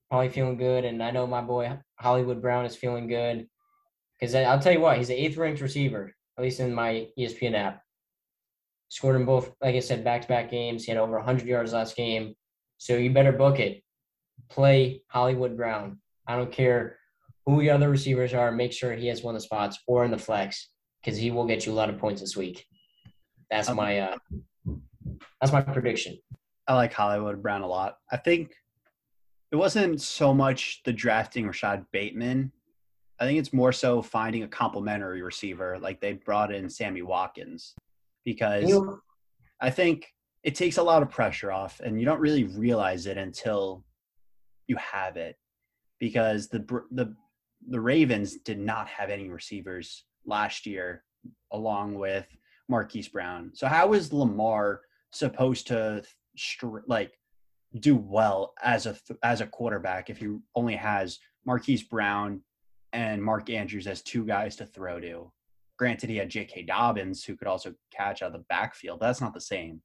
[0.09, 3.47] probably feeling good, and I know my boy Hollywood Brown is feeling good.
[4.19, 7.53] Because I'll tell you what, he's an eighth ranked receiver, at least in my ESPN
[7.53, 7.81] app.
[8.89, 10.85] Scored in both, like I said, back to back games.
[10.85, 12.33] He had over 100 yards last game.
[12.77, 13.83] So you better book it.
[14.49, 15.99] Play Hollywood Brown.
[16.27, 16.97] I don't care
[17.45, 18.51] who the other receivers are.
[18.51, 20.69] Make sure he has one of the spots or in the flex
[21.01, 22.65] because he will get you a lot of points this week.
[23.51, 24.17] That's my uh,
[25.39, 26.17] that's my prediction.
[26.67, 27.97] I like Hollywood Brown a lot.
[28.11, 28.53] I think
[29.51, 32.51] it wasn't so much the drafting Rashod Bateman.
[33.19, 35.79] I think it's more so finding a complementary receiver.
[35.79, 37.73] Like they brought in Sammy Watkins
[38.25, 38.71] because
[39.61, 40.07] I think
[40.43, 43.83] it takes a lot of pressure off, and you don't really realize it until
[44.67, 45.37] you have it.
[45.99, 46.59] Because the
[46.91, 47.15] the
[47.67, 51.03] the Ravens did not have any receivers last year,
[51.51, 52.27] along with
[52.67, 53.51] Marquise Brown.
[53.53, 54.81] So how is Lamar
[55.11, 56.03] supposed to
[56.87, 57.17] like
[57.79, 62.41] do well as a as a quarterback if he only has Marquise Brown
[62.93, 65.31] and Mark Andrews as two guys to throw to?
[65.77, 66.63] Granted, he had J.K.
[66.63, 68.99] Dobbins who could also catch out of the backfield.
[69.01, 69.81] That's not the same.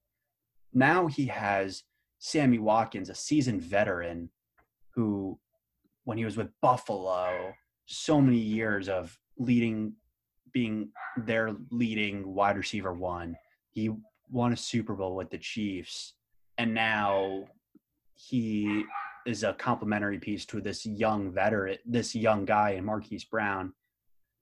[0.72, 1.82] Now he has
[2.20, 4.30] Sammy Watkins, a seasoned veteran,
[4.94, 5.38] who,
[6.04, 7.52] when he was with Buffalo,
[7.86, 9.94] so many years of leading
[10.52, 13.36] being their leading wide receiver one.
[13.70, 13.90] He
[14.30, 16.14] won a Super Bowl with the Chiefs,
[16.58, 17.46] and now
[18.28, 18.84] he
[19.26, 23.72] is a complementary piece to this young veteran, this young guy in Marquise Brown.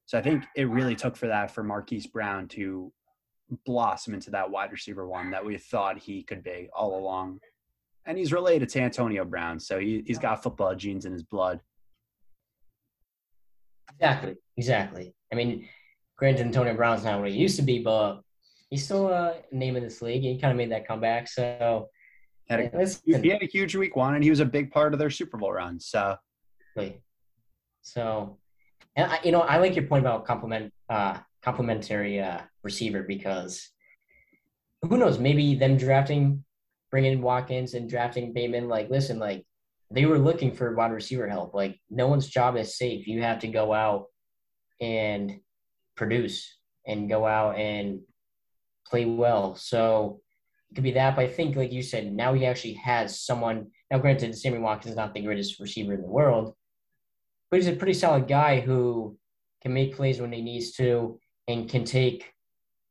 [0.06, 2.92] So I think it really took for that for Marquise Brown to
[3.64, 7.40] blossom into that wide receiver one that we thought he could be all along.
[8.06, 11.60] And he's related to Antonio Brown, so he, he's got football genes in his blood.
[13.92, 15.14] Exactly, exactly.
[15.32, 15.68] I mean,
[16.16, 18.20] granted, Antonio Brown's not what he used to be, but
[18.70, 20.22] he's still a name in this league.
[20.22, 21.28] He kind of made that comeback.
[21.28, 21.88] So
[22.48, 24.98] had a, he had a huge week one, and he was a big part of
[24.98, 25.78] their Super Bowl run.
[25.80, 26.16] So,
[27.82, 28.38] so,
[28.96, 33.70] and I, you know, I like your point about compliment, uh, complementary uh, receiver because
[34.82, 35.18] who knows?
[35.18, 36.44] Maybe them drafting,
[36.90, 38.68] bringing Watkins and drafting Bateman.
[38.68, 39.44] Like, listen, like
[39.90, 41.54] they were looking for wide receiver help.
[41.54, 43.06] Like, no one's job is safe.
[43.06, 44.06] You have to go out
[44.80, 45.40] and
[45.96, 46.54] produce
[46.86, 48.00] and go out and
[48.86, 49.54] play well.
[49.56, 50.20] So
[50.70, 51.16] it could be that.
[51.16, 54.92] But I think, like you said, now he actually has someone Now, granted, Sammy Watkins
[54.92, 56.54] is not the greatest receiver in the world,
[57.50, 59.16] but he's a pretty solid guy who
[59.62, 62.30] can make plays when he needs to and can take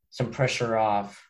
[0.09, 1.23] some pressure off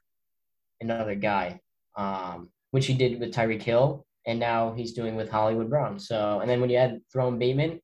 [0.80, 1.60] another guy,
[1.98, 6.00] um, which he did with Tyreek Hill, and now he's doing with Hollywood Brown.
[6.00, 7.82] So, and then when you add Jerome Bateman,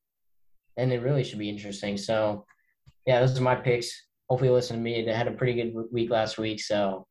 [0.76, 1.98] then it really should be interesting.
[1.98, 2.46] So,
[3.06, 3.92] yeah, those are my picks.
[4.30, 5.04] Hopefully, you listen to me.
[5.04, 7.06] They had a pretty good week last week, so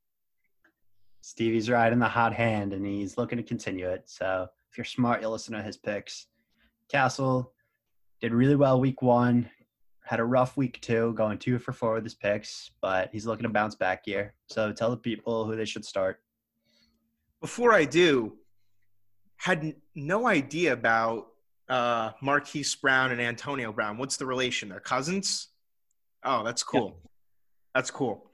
[1.23, 4.03] Stevie's riding the hot hand, and he's looking to continue it.
[4.07, 6.27] So, if you're smart, you'll listen to his picks.
[6.89, 7.53] Castle
[8.19, 9.49] did really well week one,
[10.03, 13.43] had a rough week two, going two for four with his picks, but he's looking
[13.43, 14.33] to bounce back here.
[14.47, 16.19] So tell the people who they should start.
[17.39, 18.33] Before I do,
[19.37, 21.27] had no idea about
[21.69, 23.97] uh, Marquise Brown and Antonio Brown.
[23.97, 24.67] What's the relation?
[24.67, 25.47] They're cousins.
[26.25, 26.97] Oh, that's cool.
[27.01, 27.09] Yeah.
[27.75, 28.29] That's cool.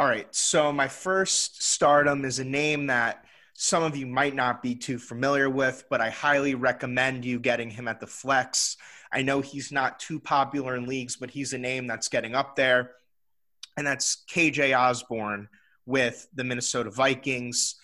[0.00, 0.34] All right.
[0.34, 4.98] So my first stardom is a name that some of you might not be too
[4.98, 8.78] familiar with, but I highly recommend you getting him at the flex.
[9.12, 12.56] I know he's not too popular in leagues, but he's a name that's getting up
[12.56, 12.92] there.
[13.76, 15.50] And that's KJ Osborn
[15.84, 17.74] with the Minnesota Vikings.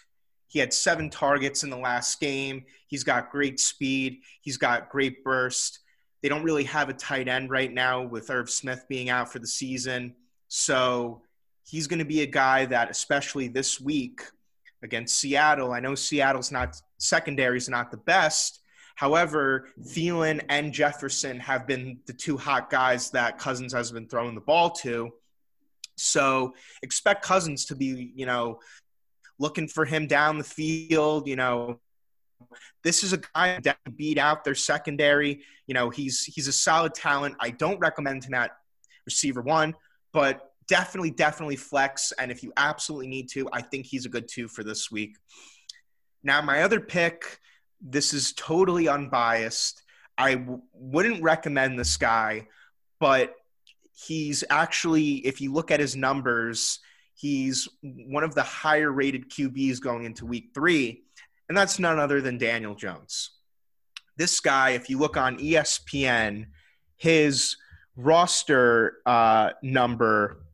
[0.48, 2.64] He had seven targets in the last game.
[2.86, 5.80] He's got great speed, he's got great burst.
[6.22, 9.38] They don't really have a tight end right now with Irv Smith being out for
[9.38, 10.14] the season.
[10.48, 11.20] So
[11.66, 14.22] he's going to be a guy that, especially this week,
[14.82, 15.72] against Seattle.
[15.72, 18.60] I know Seattle's not secondary is not the best.
[18.94, 24.34] However, Thielen and Jefferson have been the two hot guys that Cousins has been throwing
[24.34, 25.12] the ball to.
[25.96, 28.60] So expect Cousins to be, you know,
[29.38, 31.26] looking for him down the field.
[31.26, 31.80] You know,
[32.82, 35.40] this is a guy that beat out their secondary.
[35.66, 37.34] You know, he's he's a solid talent.
[37.40, 38.52] I don't recommend him at
[39.04, 39.74] receiver one,
[40.12, 42.12] but definitely, definitely flex.
[42.18, 45.16] And if you absolutely need to, I think he's a good two for this week.
[46.22, 47.38] Now, my other pick,
[47.80, 49.82] this is totally unbiased.
[50.18, 52.48] I w- wouldn't recommend this guy,
[52.98, 53.34] but
[53.92, 56.80] he's actually, if you look at his numbers,
[57.14, 61.04] he's one of the higher rated QBs going into week three,
[61.48, 63.30] and that's none other than Daniel Jones.
[64.16, 66.46] This guy, if you look on ESPN,
[66.96, 67.56] his
[67.96, 70.45] roster uh, number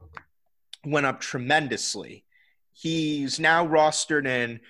[0.85, 2.25] went up tremendously.
[2.73, 4.61] He's now rostered in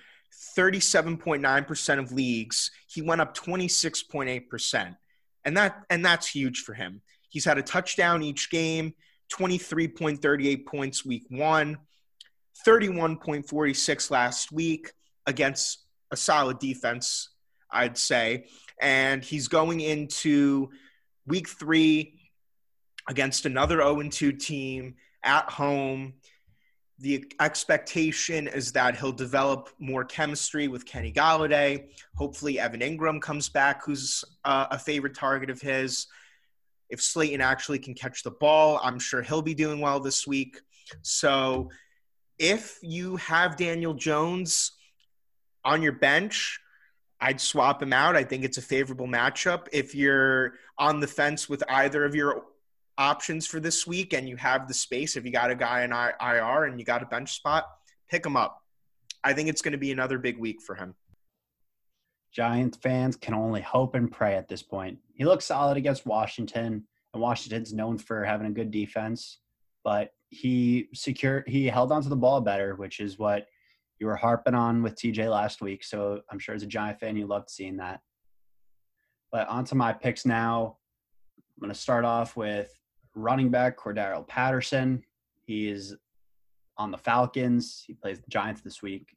[0.57, 2.71] 37.9% of leagues.
[2.87, 4.95] He went up 26.8%.
[5.45, 7.01] And that and that's huge for him.
[7.29, 8.93] He's had a touchdown each game,
[9.33, 11.77] 23.38 points week 1,
[12.65, 14.91] 31.46 last week
[15.25, 17.29] against a solid defense,
[17.71, 18.45] I'd say.
[18.79, 20.69] And he's going into
[21.25, 22.19] week 3
[23.09, 26.13] against another 0 2 team at home.
[26.99, 31.87] The expectation is that he'll develop more chemistry with Kenny Golladay.
[32.15, 36.07] Hopefully, Evan Engram comes back, who's uh, a favorite target of his.
[36.89, 40.61] If Slayton actually can catch the ball, I'm sure he'll be doing well this week.
[41.01, 41.69] So,
[42.37, 44.73] if you have Daniel Jones
[45.65, 46.59] on your bench,
[47.19, 48.15] I'd swap him out.
[48.15, 49.67] I think it's a favorable matchup.
[49.71, 52.43] If you're on the fence with either of your
[52.97, 55.91] options for this week and you have the space, if you got a guy in
[55.91, 57.65] IR and you got a bench spot,
[58.09, 58.61] pick him up.
[59.23, 60.95] I think it's going to be another big week for him.
[62.33, 64.97] Giants fans can only hope and pray at this point.
[65.13, 66.83] He looks solid against Washington,
[67.13, 69.39] and Washington's known for having a good defense,
[69.83, 73.45] but he secured he held onto the ball better, which is what
[73.99, 75.83] you were harping on with TJ last week.
[75.83, 78.01] So I'm sure as a Giant fan, you loved seeing that.
[79.31, 80.77] But onto my picks now.
[81.55, 82.73] I'm going to start off with
[83.15, 85.03] running back Cordarrelle Patterson.
[85.45, 85.95] He is
[86.77, 87.83] on the Falcons.
[87.85, 89.15] He plays the Giants this week.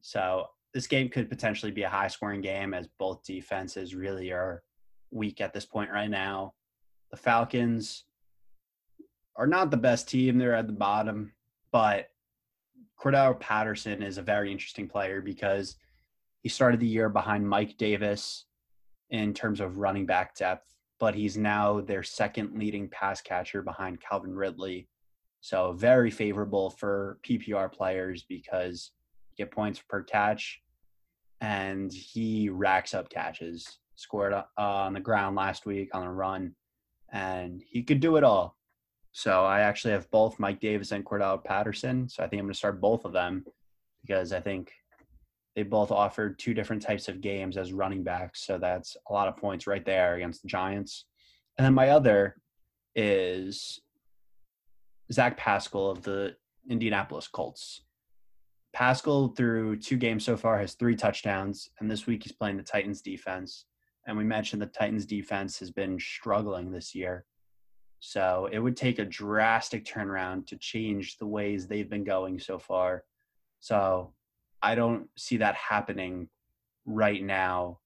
[0.00, 4.62] So this game could potentially be a high scoring game as both defenses really are
[5.10, 6.54] weak at this point right now.
[7.10, 8.04] The Falcons
[9.36, 10.38] are not the best team.
[10.38, 11.32] They're at the bottom,
[11.72, 12.08] but
[13.00, 15.76] Cordarrelle Patterson is a very interesting player because
[16.42, 18.44] he started the year behind Mike Davis
[19.10, 24.00] in terms of running back depth but he's now their second leading pass catcher behind
[24.00, 24.88] Calvin Ridley.
[25.40, 28.92] So very favorable for PPR players because
[29.30, 30.60] you get points per catch,
[31.40, 33.78] and he racks up catches.
[33.98, 36.54] Scored uh, on the ground last week on a run,
[37.12, 38.56] and he could do it all.
[39.12, 42.06] So I actually have both Mike Davis and Cordell Patterson.
[42.06, 43.46] So I think I'm going to start both of them
[44.02, 44.70] because I think
[45.56, 48.44] they both offered two different types of games as running backs.
[48.46, 51.06] So that's a lot of points right there against the Giants.
[51.56, 52.36] And then my other
[52.94, 53.80] is
[55.10, 56.36] Zach Pascal of the
[56.68, 57.82] Indianapolis Colts.
[58.74, 62.62] Pascal through two games so far has three touchdowns, and this week he's playing the
[62.62, 63.64] Titans defense.
[64.06, 67.24] And we mentioned the Titans defense has been struggling this year.
[68.00, 72.58] So it would take a drastic turnaround to change the ways they've been going so
[72.58, 73.04] far.
[73.60, 74.12] So
[74.66, 76.28] I don't see that happening
[76.86, 77.78] right now.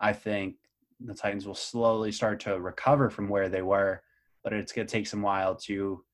[0.00, 0.54] I think
[1.00, 4.04] the Titans will slowly start to recover from where they were,
[4.44, 6.04] but it's going to take some while to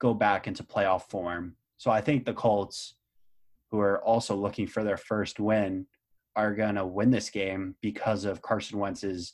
[0.00, 1.56] go back into playoff form.
[1.78, 2.96] So I think the Colts,
[3.70, 5.86] who are also looking for their first win,
[6.36, 9.32] are going to win this game because of Carson Wentz's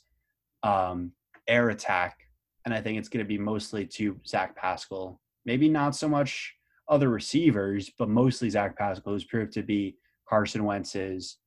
[0.63, 1.11] um,
[1.45, 2.19] air attack.
[2.63, 5.19] And I think it's going to be mostly to Zach Pascal.
[5.43, 6.55] Maybe not so much
[6.87, 9.97] other receivers, but mostly Zach Pascal, who's proved to be
[10.31, 11.37] Carson Wentz's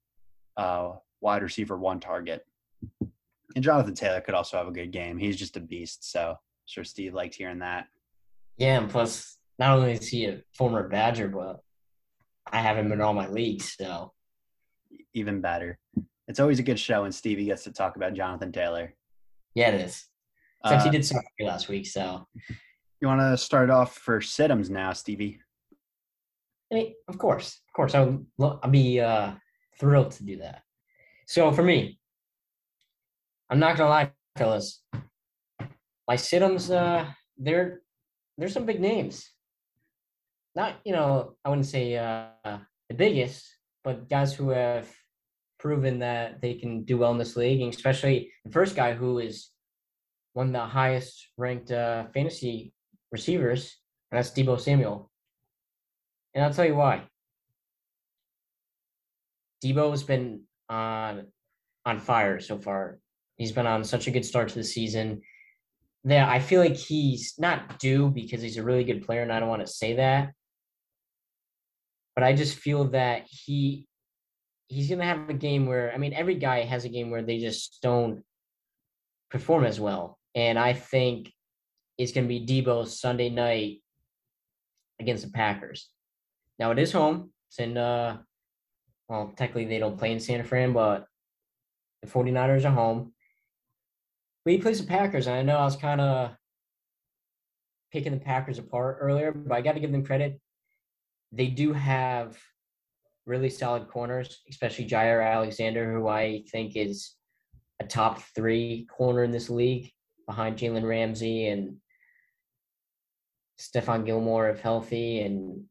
[0.59, 2.45] uh, wide receiver one target.
[3.57, 5.17] And Jonathan Taylor could also have a good game.
[5.17, 6.11] He's just a beast.
[6.13, 7.87] So I'm sure Steve liked hearing that.
[8.59, 11.61] Yeah, and plus, not only is he a former Badger, but
[12.53, 13.75] I have him in all my leagues.
[13.79, 14.13] So
[15.15, 15.79] even better.
[16.29, 18.95] It's always a good show when Stevie gets to talk about Jonathan Taylor.
[19.55, 20.07] Yeah, it is.
[20.65, 22.27] Except Uh, he did suck last week, so
[23.01, 25.41] You want to start off for Siddums now, Stevie?
[26.71, 29.33] I mean, of course, of course, I'll I'll be uh,
[29.79, 30.63] thrilled to do that.
[31.27, 31.99] So for me,
[33.51, 34.83] I'm not gonna lie, fellas.
[36.09, 37.07] My situms, uh,
[37.39, 37.83] they're
[38.39, 39.31] there's some big names.
[40.55, 42.59] Not you know, I wouldn't say uh,
[42.89, 43.47] the biggest,
[43.83, 44.89] but guys who have
[45.59, 49.19] proven that they can do well in this league, and especially the first guy who
[49.19, 49.51] is
[50.35, 52.73] one of the highest ranked uh, fantasy
[53.13, 53.79] receivers,
[54.11, 55.11] and that's Deebo Samuel.
[56.35, 57.03] And I'll tell you why.
[59.65, 61.27] Deebo's been on
[61.87, 62.99] on fire so far.
[63.37, 65.23] He's been on such a good start to the season.
[66.05, 69.41] That I feel like he's not due because he's a really good player, and I
[69.41, 70.33] don't want to say that.
[72.15, 73.87] But I just feel that he
[74.69, 77.39] he's gonna have a game where I mean every guy has a game where they
[77.39, 78.23] just don't
[79.31, 80.19] perform as well.
[80.35, 81.33] And I think
[81.97, 83.79] it's gonna be Deebo's Sunday night
[85.01, 85.89] against the Packers.
[86.59, 87.31] Now it is home.
[87.49, 88.19] It's in uh
[89.09, 91.07] well technically they don't play in San Fran, but
[92.03, 93.13] the 49ers are home.
[94.45, 96.37] He plays the Packers, and I know I was kind of
[97.91, 100.39] picking the Packers apart earlier, but I got to give them credit.
[101.33, 102.37] They do have
[103.25, 107.15] really solid corners, especially Jaire Alexander, who I think is
[107.81, 109.91] a top three corner in this league
[110.27, 111.77] behind Jalen Ramsey and
[113.59, 115.65] Stephon Gilmore if healthy, and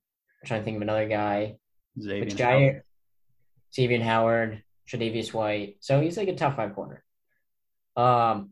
[0.43, 1.55] I'm trying to think of another guy.
[1.97, 2.25] Xavier.
[2.25, 2.81] But Jaire,
[3.73, 5.77] Xavier Howard, Tre'Davious White.
[5.79, 7.01] So he's like a top five corner.
[7.95, 8.49] Um,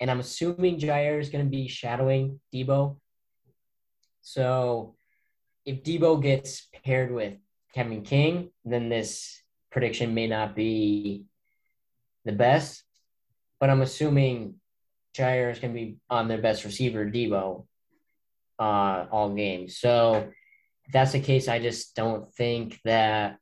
[0.00, 2.96] and I'm assuming Jaire is going to be shadowing Deebo.
[4.22, 4.96] So
[5.64, 7.34] if Deebo gets paired with
[7.74, 11.26] Kevin King, then this prediction may not be
[12.24, 12.82] the best.
[13.60, 14.56] But I'm assuming
[15.16, 17.66] Jaire is going to be on their best receiver, Deebo,
[18.58, 19.68] uh, all game.
[19.68, 20.32] So
[20.92, 23.38] that's the case, I just don't think that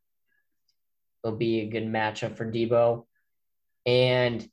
[1.22, 3.04] it'll be a good matchup for Deebo.
[3.84, 4.48] And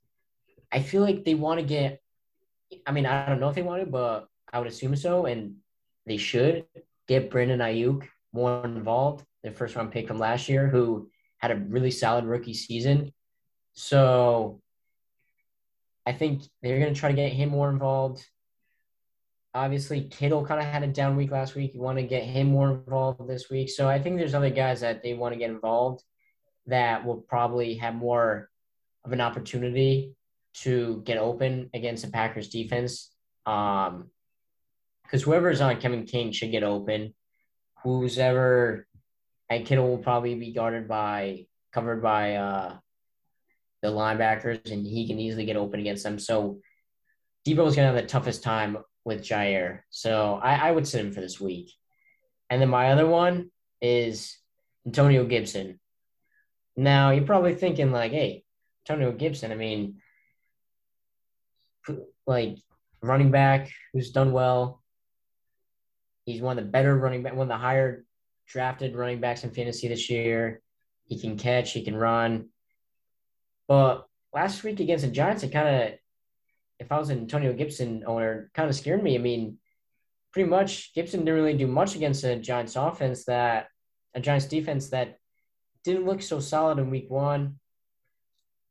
[0.72, 2.02] I feel like they want to get,
[2.86, 5.26] I mean, I don't know if they want to, but I would assume so.
[5.26, 5.58] And
[6.06, 6.66] they should
[7.08, 11.56] get Brandon Aiyuk more involved, their first round pick from last year, who had a
[11.56, 13.14] really solid rookie season.
[13.74, 14.62] So
[16.06, 18.26] I think they're going to try to get him more involved.
[19.58, 21.74] Obviously, Kittle kind of had a down week last week.
[21.74, 23.70] You want to get him more involved this week.
[23.70, 26.04] So I think there's other guys that they want to get involved
[26.68, 28.50] that will probably have more
[29.04, 30.16] of an opportunity
[30.62, 33.10] to get open against the Packers defense.
[33.46, 34.12] Um,
[35.04, 37.14] because whoever's on Kevin King should get open.
[37.84, 38.86] Who's ever
[39.50, 42.78] and Kittle will probably be guarded by covered by uh
[43.82, 46.20] the linebackers and he can easily get open against them.
[46.20, 46.60] So
[47.48, 48.78] Deebo's gonna have the toughest time
[49.08, 49.80] with Jaire.
[49.90, 51.72] So I, I would sit him for this week.
[52.50, 53.50] And then my other one
[53.82, 54.38] is
[54.86, 55.80] Antonio Gibson.
[56.76, 58.44] Now you're probably thinking like, hey,
[58.84, 60.02] Antonio Gibson, I mean,
[62.28, 62.58] like
[63.02, 64.84] running back who's done well.
[66.26, 68.04] He's one of the better running back, one of the higher
[68.46, 70.62] drafted running backs in fantasy this year.
[71.06, 72.50] He can catch, he can run.
[73.70, 76.00] But last week against the Giants, it kind of,
[76.80, 79.16] if I was an Antonio Gibson owner, kind of scared me.
[79.16, 79.58] I mean,
[80.32, 83.68] pretty much Gibson didn't really do much against a Giants offense that,
[84.14, 85.18] a Giants defense that
[85.84, 87.60] didn't look so solid in week one.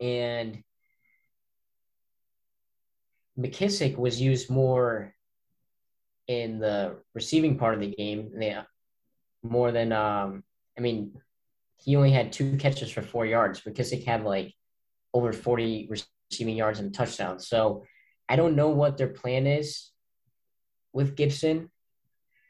[0.00, 0.62] And
[3.38, 5.14] McKissic was used more
[6.28, 8.62] in the receiving part of the game, Yeah,
[9.42, 10.42] more than um,
[10.76, 11.20] I mean,
[11.76, 13.60] he only had two catches for four yards.
[13.62, 14.54] McKissic had like
[15.14, 15.88] over 40
[16.30, 17.48] receiving yards and touchdowns.
[17.48, 17.84] So
[18.28, 19.90] I don't know what their plan is
[20.92, 21.70] with Gibson.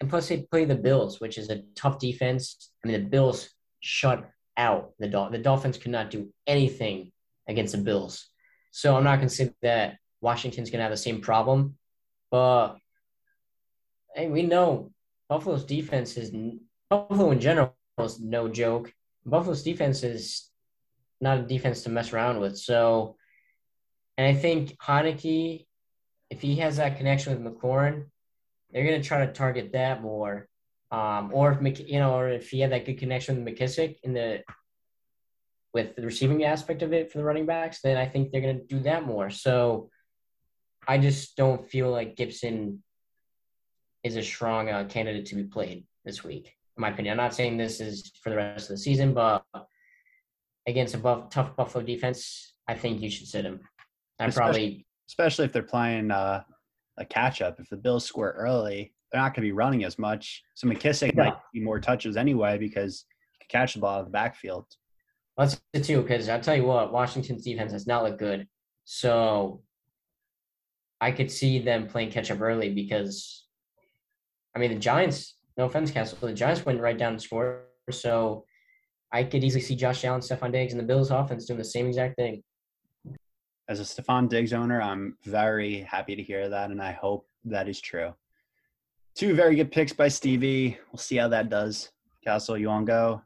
[0.00, 2.70] And plus, they play the Bills, which is a tough defense.
[2.84, 3.50] I mean, the Bills
[3.80, 7.12] shut out the the Dolphins could not do anything
[7.48, 8.28] against the Bills.
[8.70, 11.76] So I'm not going to say that Washington's going to have the same problem,
[12.30, 12.76] but
[14.14, 14.92] hey, we know
[15.28, 16.30] Buffalo's defense is
[16.90, 18.92] Buffalo in general is no joke.
[19.24, 20.50] Buffalo's defense is
[21.20, 22.56] not a defense to mess around with.
[22.58, 23.16] So,
[24.16, 25.66] and I think Heinicke,
[26.30, 28.06] if he has that connection with McLaurin,
[28.70, 30.48] they're going to try to target that more.
[30.90, 34.12] Um, or if you know, or if he had that good connection with McKissic in
[34.12, 34.42] the
[35.74, 38.58] with the receiving aspect of it for the running backs, then I think they're going
[38.58, 39.30] to do that more.
[39.30, 39.90] So,
[40.86, 42.82] I just don't feel like Gibson
[44.02, 47.12] is a strong uh, candidate to be played this week in my opinion.
[47.12, 49.44] I'm not saying this is for the rest of the season, but
[50.66, 53.60] against a buff, tough Buffalo defense, I think you should sit him.
[54.18, 56.42] I probably, especially if they're playing uh,
[56.98, 57.60] a catch up.
[57.60, 60.42] If the Bills score early, they're not going to be running as much.
[60.54, 61.24] So McKissic yeah.
[61.24, 64.66] might be more touches anyway because he can catch the ball out of the backfield.
[65.36, 68.48] That's it too, because I'll tell you what, Washington's defense has not looked good.
[68.84, 69.62] So
[71.00, 73.44] I could see them playing catch up early because,
[74.54, 76.18] I mean, the Giants no offense, Castle.
[76.20, 77.62] The Giants went right down and scored.
[77.90, 78.44] So
[79.12, 81.86] I could easily see Josh Allen, Stefon Diggs, and the Bills offense doing the same
[81.86, 82.42] exact thing.
[83.68, 87.68] As a Stefon Diggs owner, I'm very happy to hear that, and I hope that
[87.68, 88.14] is true.
[89.16, 90.78] Two very good picks by Stevie.
[90.92, 91.90] We'll see how that does.
[92.22, 93.22] Castle, you want to go?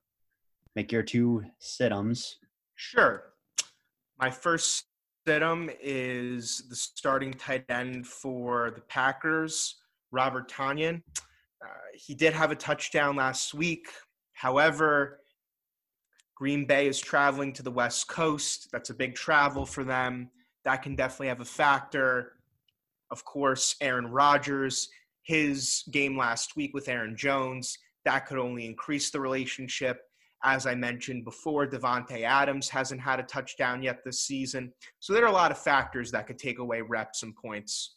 [0.76, 2.36] Make your two situms.
[2.76, 3.24] Sure.
[4.18, 4.86] My first
[5.26, 9.76] situm is the starting tight end for the Packers,
[10.10, 11.02] Robert Tonyan.
[11.62, 13.88] Uh, he did have a touchdown last week.
[14.32, 15.19] However,
[16.40, 18.68] Green Bay is traveling to the West Coast.
[18.72, 20.30] That's a big travel for them.
[20.64, 22.32] That can definitely have a factor.
[23.10, 24.88] Of course, Aaron Rodgers,
[25.22, 27.76] his game last week with Aaron Jones,
[28.06, 30.00] that could only increase the relationship.
[30.42, 34.72] As I mentioned before, Davante Adams hasn't had a touchdown yet this season.
[34.98, 37.96] So there are a lot of factors that could take away reps and points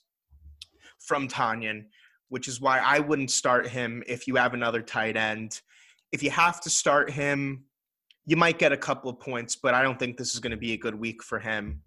[0.99, 1.85] from Tonyan
[2.33, 5.61] which is why I wouldn't start him if you have another tight end.
[6.11, 7.65] If you have to start him,
[8.25, 10.57] you might get a couple of points, but I don't think this is going to
[10.57, 11.81] be a good week for him.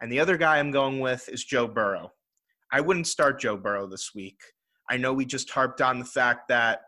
[0.00, 2.12] And the other guy I'm going with is Joe Burrow.
[2.72, 4.40] I wouldn't start Joe Burrow this week.
[4.90, 6.80] I know we just harped on the fact that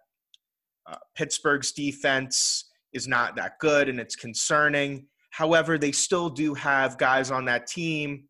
[0.87, 5.07] uh, Pittsburgh's defense is not that good and it's concerning.
[5.31, 8.25] However, they still do have guys on that team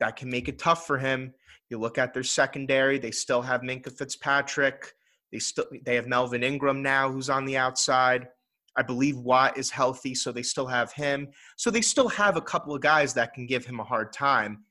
[0.00, 1.34] that can make it tough for him.
[1.70, 4.92] You look at their secondary; they still have Minkah Fitzpatrick.
[5.32, 8.28] They still they have Melvin Ingram now, who's on the outside.
[8.78, 11.28] I believe Watt is healthy, so they still have him.
[11.56, 14.64] So they still have a couple of guys that can give him a hard time.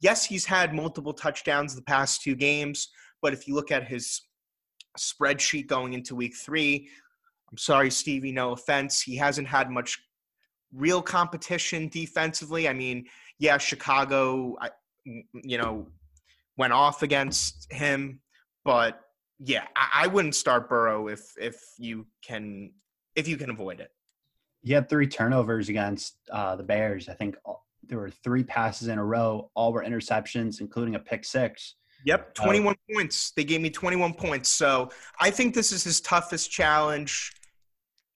[0.00, 2.88] Yes, he's had multiple touchdowns the past two games,
[3.20, 4.22] but if you look at his
[4.98, 6.88] spreadsheet going into week three,
[7.50, 9.98] I'm sorry, Stevie, no offense, he hasn't had much
[10.74, 12.66] real competition defensively.
[12.68, 13.04] I mean,
[13.38, 14.56] yeah, Chicago,
[15.04, 15.86] you know,
[16.56, 18.20] went off against him.
[18.64, 18.98] But
[19.38, 22.70] yeah, I, wouldn't start Burrow if if you can
[23.14, 23.90] if you can avoid it.
[24.62, 27.08] He had three turnovers against uh, the Bears.
[27.08, 27.36] I think
[27.82, 29.50] there were three passes in a row.
[29.54, 31.74] All were interceptions, including a pick six.
[32.04, 33.32] Yep, uh, 21 uh, points.
[33.32, 34.48] They gave me 21 points.
[34.48, 34.90] So
[35.20, 37.32] I think this is his toughest challenge,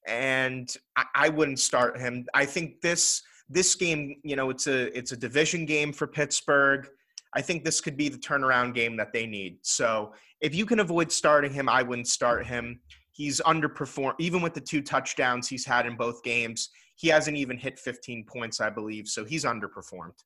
[0.06, 2.26] and I, I wouldn't start him.
[2.34, 6.88] I think this this game, you know, it's a it's a division game for Pittsburgh.
[7.34, 9.58] I think this could be the turnaround game that they need.
[9.62, 12.80] So if you can avoid starting him, I wouldn't start him.
[13.16, 16.68] He's underperformed, even with the two touchdowns he's had in both games.
[16.96, 19.08] He hasn't even hit 15 points, I believe.
[19.08, 20.18] So he's underperformed.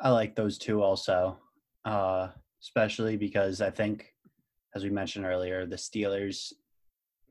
[0.00, 1.38] I like those two also,
[1.84, 2.28] uh,
[2.60, 4.12] especially because I think,
[4.74, 6.52] as we mentioned earlier, the Steelers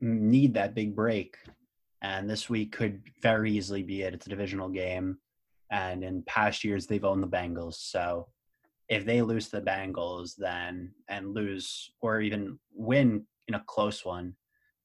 [0.00, 1.36] need that big break.
[2.00, 4.14] And this week could very easily be it.
[4.14, 5.18] It's a divisional game.
[5.70, 7.74] And in past years, they've owned the Bengals.
[7.74, 8.28] So
[8.88, 14.34] if they lose the Bengals then and lose or even win in a close one,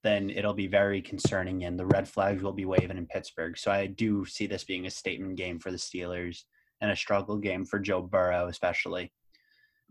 [0.04, 3.58] then it'll be very concerning and the red flags will be waving in Pittsburgh.
[3.58, 6.44] So I do see this being a statement game for the Steelers
[6.82, 9.12] and a struggle game for Joe Burrow, especially.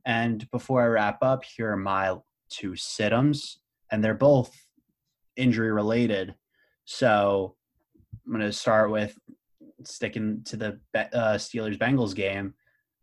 [0.04, 2.16] And before I wrap up, here are my
[2.50, 3.56] two situms,
[3.90, 4.54] and they're both
[5.36, 6.34] injury related.
[6.84, 7.56] So
[8.24, 9.18] I'm going to start with
[9.84, 12.54] sticking to the uh, Steelers Bengals game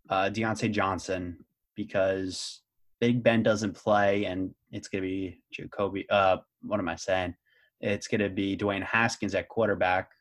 [0.09, 1.43] uh, Diontae Johnson
[1.75, 2.61] because
[2.99, 6.09] Big Ben doesn't play, and it's going to be Jacoby.
[6.09, 7.35] Uh, what am I saying?
[7.81, 10.11] it's going to be Dwayne Haskins at quarterback,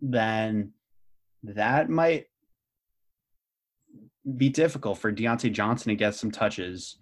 [0.00, 0.72] then
[1.42, 2.26] that might
[4.36, 6.98] be difficult for Diontae Johnson to get some touches.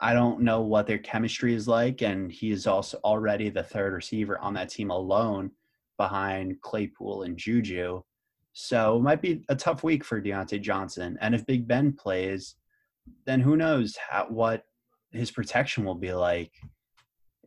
[0.00, 3.92] I don't know what their chemistry is like, and he is also already the third
[3.92, 5.50] receiver on that team alone
[5.98, 8.02] behind Claypool and Juju.
[8.54, 11.18] So it might be a tough week for Diontae Johnson.
[11.20, 12.56] And if Big Ben plays,
[13.26, 14.64] then who knows how, what
[15.12, 16.52] his protection will be like.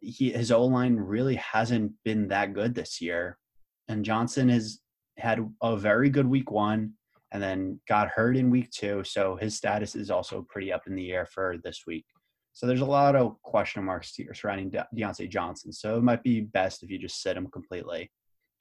[0.01, 3.39] He, his O line really hasn't been that good this year,
[3.87, 4.79] and Johnson has
[5.17, 6.93] had a very good week one,
[7.31, 9.03] and then got hurt in week two.
[9.03, 12.05] So his status is also pretty up in the air for this week.
[12.53, 15.73] So there's a lot of question marks here surrounding De- Diontae Johnson.
[15.73, 18.09] So it might be best if you just sit him completely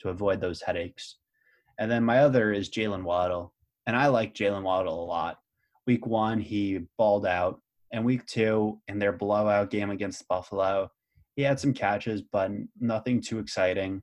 [0.01, 1.19] to avoid those headaches.
[1.79, 3.53] And then my other is Jalen Waddle.
[3.87, 5.39] And I like Jalen Waddle a lot.
[5.87, 7.61] Week one, he balled out.
[7.95, 10.91] And week two, in their blowout game against Buffalo,
[11.37, 14.03] he had some catches, but nothing too exciting.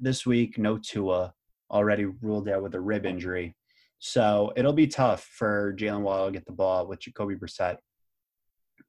[0.00, 1.32] This week, no Tua,
[1.70, 3.54] already ruled out with a rib injury.
[4.00, 7.76] So it'll be tough for Jalen Waddle to get the ball with Jacoby Brissett.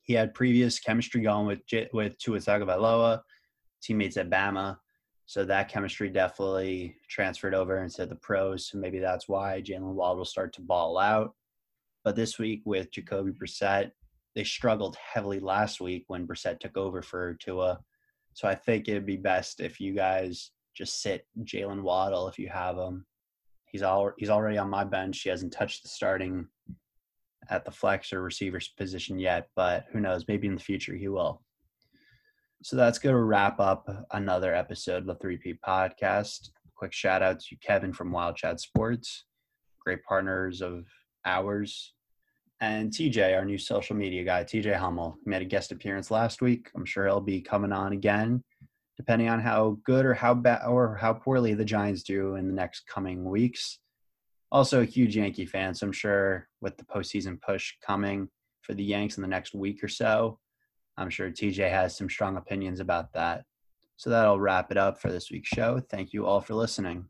[0.01, 3.21] He had previous chemistry going with J- with Tua Tagovailoa,
[3.83, 4.77] teammates at Bama.
[5.27, 8.69] So that chemistry definitely transferred over into the pros.
[8.71, 11.35] So maybe that's why Jalen Waddle will start to ball out.
[12.03, 13.91] But this week with Jacoby Brissett,
[14.35, 17.79] they struggled heavily last week when Brissett took over for Tua.
[18.33, 22.49] So I think it'd be best if you guys just sit Jalen Waddle if you
[22.49, 23.05] have him.
[23.65, 25.21] He's all he's already on my bench.
[25.21, 26.47] He hasn't touched the starting
[27.49, 30.25] at the flex or receivers position yet, but who knows?
[30.27, 31.41] Maybe in the future he will.
[32.63, 36.49] So that's going to wrap up another episode of the 3P podcast.
[36.75, 39.25] Quick shout out to Kevin from Wild Chat Sports,
[39.79, 40.85] great partners of
[41.25, 41.93] ours,
[42.61, 46.69] and TJ, our new social media guy, TJ Hummel, made a guest appearance last week.
[46.75, 48.43] I'm sure he'll be coming on again,
[48.97, 52.53] depending on how good or how bad or how poorly the Giants do in the
[52.53, 53.79] next coming weeks.
[54.51, 58.29] Also, a huge Yankee fan, so I'm sure with the postseason push coming
[58.61, 60.39] for the Yanks in the next week or so,
[60.97, 63.43] I'm sure TJ has some strong opinions about that.
[63.97, 65.81] So that'll wrap it up for this week's show.
[65.89, 67.05] Thank you all for listening.